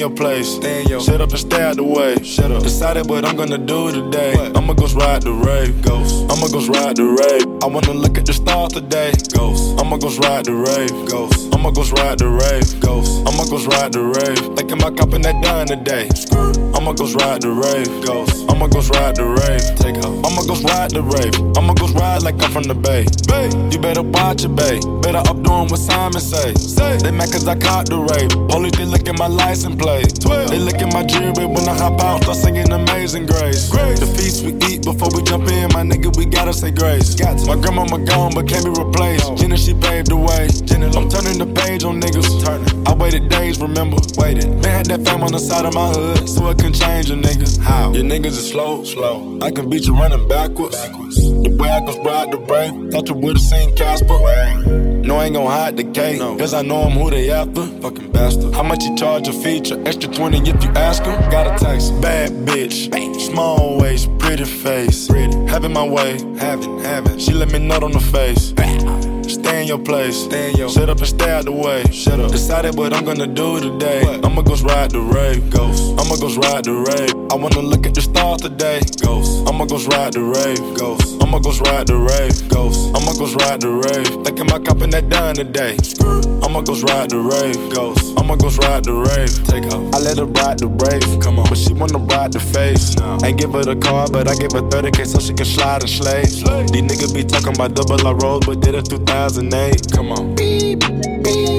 [0.00, 0.48] Your place.
[0.56, 2.16] Stay in your Shut up and stay out the way.
[2.22, 2.62] Shut up.
[2.62, 4.32] Decided what I'm gonna do today.
[4.56, 5.82] I'ma go ride the rave.
[5.82, 6.24] Ghost.
[6.30, 7.46] I'ma go ride the rave.
[7.62, 9.12] I wanna look at the stars today.
[9.34, 9.78] Ghost.
[9.78, 11.10] I'ma go ride the rave.
[11.10, 11.49] Ghost.
[11.60, 12.80] I'ma go ride the rave.
[12.80, 13.20] Ghost.
[13.28, 14.56] I'ma go ride the rave.
[14.56, 16.08] Thinking about copping that done today.
[16.72, 17.84] I'ma go ride the rave.
[18.00, 18.48] Ghost.
[18.48, 19.60] I'ma go ride the rave.
[19.76, 20.24] Take off.
[20.24, 21.36] I'ma go ride the rave.
[21.60, 23.04] I'ma go ride like I'm from the bay.
[23.28, 23.52] Bay.
[23.68, 24.80] You better watch it, bay.
[25.04, 26.54] Better up doing what Simon say.
[26.56, 26.96] Say.
[26.96, 28.32] They mad cause I caught the rave.
[28.48, 30.16] Police they look at my license plate.
[30.16, 30.48] 12.
[30.48, 32.24] They look at my jewelry when I hop out.
[32.24, 33.68] Start singing Amazing Grace.
[33.68, 34.00] Grace.
[34.00, 37.20] The feast we eat before we jump in, my nigga, we gotta say grace.
[37.44, 39.36] My grandmama gone, but can't be replaced.
[39.36, 40.48] Jenna, she paved the way.
[40.64, 42.86] Jenna, I'm turning the page on niggas.
[42.86, 43.96] I waited days, remember?
[44.16, 44.62] Waited.
[44.62, 47.14] They had that fame on the side of my hood, so I can change a
[47.14, 47.58] nigga.
[47.60, 47.92] How?
[47.92, 49.38] Your niggas is slow, slow.
[49.42, 50.76] I can beat you running backwards.
[50.82, 52.92] The way I can ride the brave.
[52.92, 54.18] Thought you would've seen Casper.
[55.02, 56.20] No, I ain't gon' hide the cake.
[56.20, 57.66] Cause I know I'm who they after.
[57.80, 58.54] Fucking bastard.
[58.54, 59.82] How much you charge a feature?
[59.86, 61.30] Extra 20 if you ask them.
[61.30, 62.00] Got a text.
[62.00, 63.20] Bad bitch.
[63.20, 65.08] Small waist, pretty face.
[65.08, 65.34] Pretty.
[65.46, 66.12] Having my way.
[66.38, 67.18] Having, having.
[67.18, 68.52] She let me nut on the face.
[69.40, 70.24] Stay in your place.
[70.24, 71.82] Stay in your Shut up and stay out the way.
[71.90, 72.30] Shut up.
[72.30, 74.02] Decided what I'm gonna do today.
[74.22, 75.48] I'ma go ride the rave.
[75.48, 75.82] Ghost.
[75.98, 77.14] I'ma go ride the rave.
[77.32, 78.80] I wanna look at the stars today.
[79.00, 79.48] Ghost.
[79.48, 80.60] I'ma go ride the rave.
[80.76, 81.22] Ghost.
[81.22, 82.36] I'ma go ride the rave.
[82.50, 82.92] Ghost.
[82.94, 84.08] I'ma go ride the rave.
[84.24, 85.76] Thinking about copping that done today.
[86.44, 87.56] I'ma go ride the rave.
[87.72, 88.12] Ghost.
[88.20, 89.32] I'ma go ride the rave.
[89.48, 89.82] Take off.
[89.96, 91.08] I let her ride the rave.
[91.24, 91.48] Come on.
[91.48, 92.92] But she wanna ride the face.
[93.24, 95.90] Ain't give her the car, but I give her 30k so she can slide and
[95.90, 96.28] slay.
[96.28, 98.90] These niggas be talking about double I roll, but did it
[99.32, 99.92] 2008.
[99.92, 100.34] Come on.
[100.34, 100.99] Beep.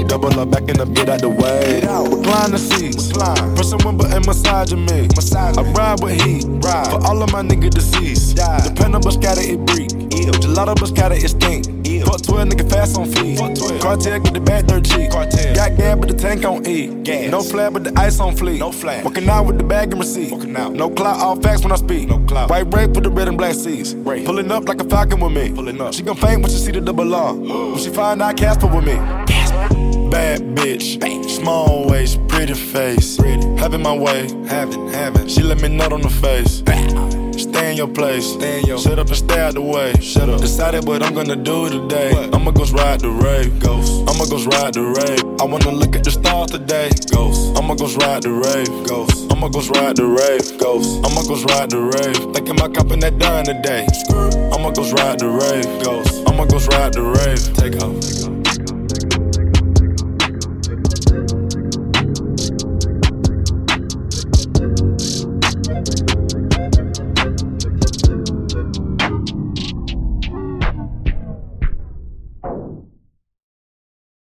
[0.08, 1.82] Double up back in the bit out the way.
[1.82, 3.12] Recline the seats.
[3.56, 5.08] Pressing one button, massaging me.
[5.36, 6.46] I ride with heat.
[6.48, 6.88] Ride.
[6.88, 8.38] For all of my niggas deceased.
[8.64, 9.90] Dependable scatter it break.
[10.42, 11.66] Gelato scatter it stink.
[12.06, 13.38] Fuck 12 nigga fast on feet.
[13.82, 15.12] Cartel get the back dirt cheap.
[15.12, 16.88] Got gas but the tank on E.
[17.30, 18.60] No flag but the ice on fleet.
[18.60, 19.04] No flag.
[19.04, 20.32] Walking out with the bag and receipt.
[20.32, 22.10] No clout, all facts when I speak.
[22.10, 22.50] No clout.
[22.50, 23.94] White rape with the red and black seats.
[23.94, 25.52] Pulling up like a falcon with me.
[25.52, 25.94] Pulling up.
[25.94, 27.34] She gon' faint when she see the double R.
[27.36, 28.96] when she find out Casper with me.
[30.12, 33.18] Bad bitch, small waist, pretty face.
[33.58, 35.28] Having my way, having, having.
[35.28, 36.62] She let me nut on the face.
[37.42, 38.34] Stay in your place.
[38.34, 39.94] Stay in your Shut up and stay out the way.
[40.02, 40.42] Shut up.
[40.42, 42.12] Decided what I'm gonna do today.
[42.34, 43.60] I'ma go ride the rave.
[43.60, 44.04] Ghost.
[44.10, 45.24] I'ma go ride the rave.
[45.40, 46.90] I wanna look at the stars today.
[47.12, 47.58] Ghost.
[47.58, 48.88] I'ma go ride the rave.
[48.88, 49.32] Ghost.
[49.32, 50.60] I'ma go ride the rave.
[50.60, 51.06] Ghost.
[51.06, 52.34] I'ma go ride the rave.
[52.34, 53.88] Thinking about copping that done today.
[54.54, 55.84] I'ma go ride the rave.
[55.84, 56.28] Ghost.
[56.28, 57.42] I'ma go ride the rave.
[57.56, 58.00] Take off.
[58.02, 58.41] Take off.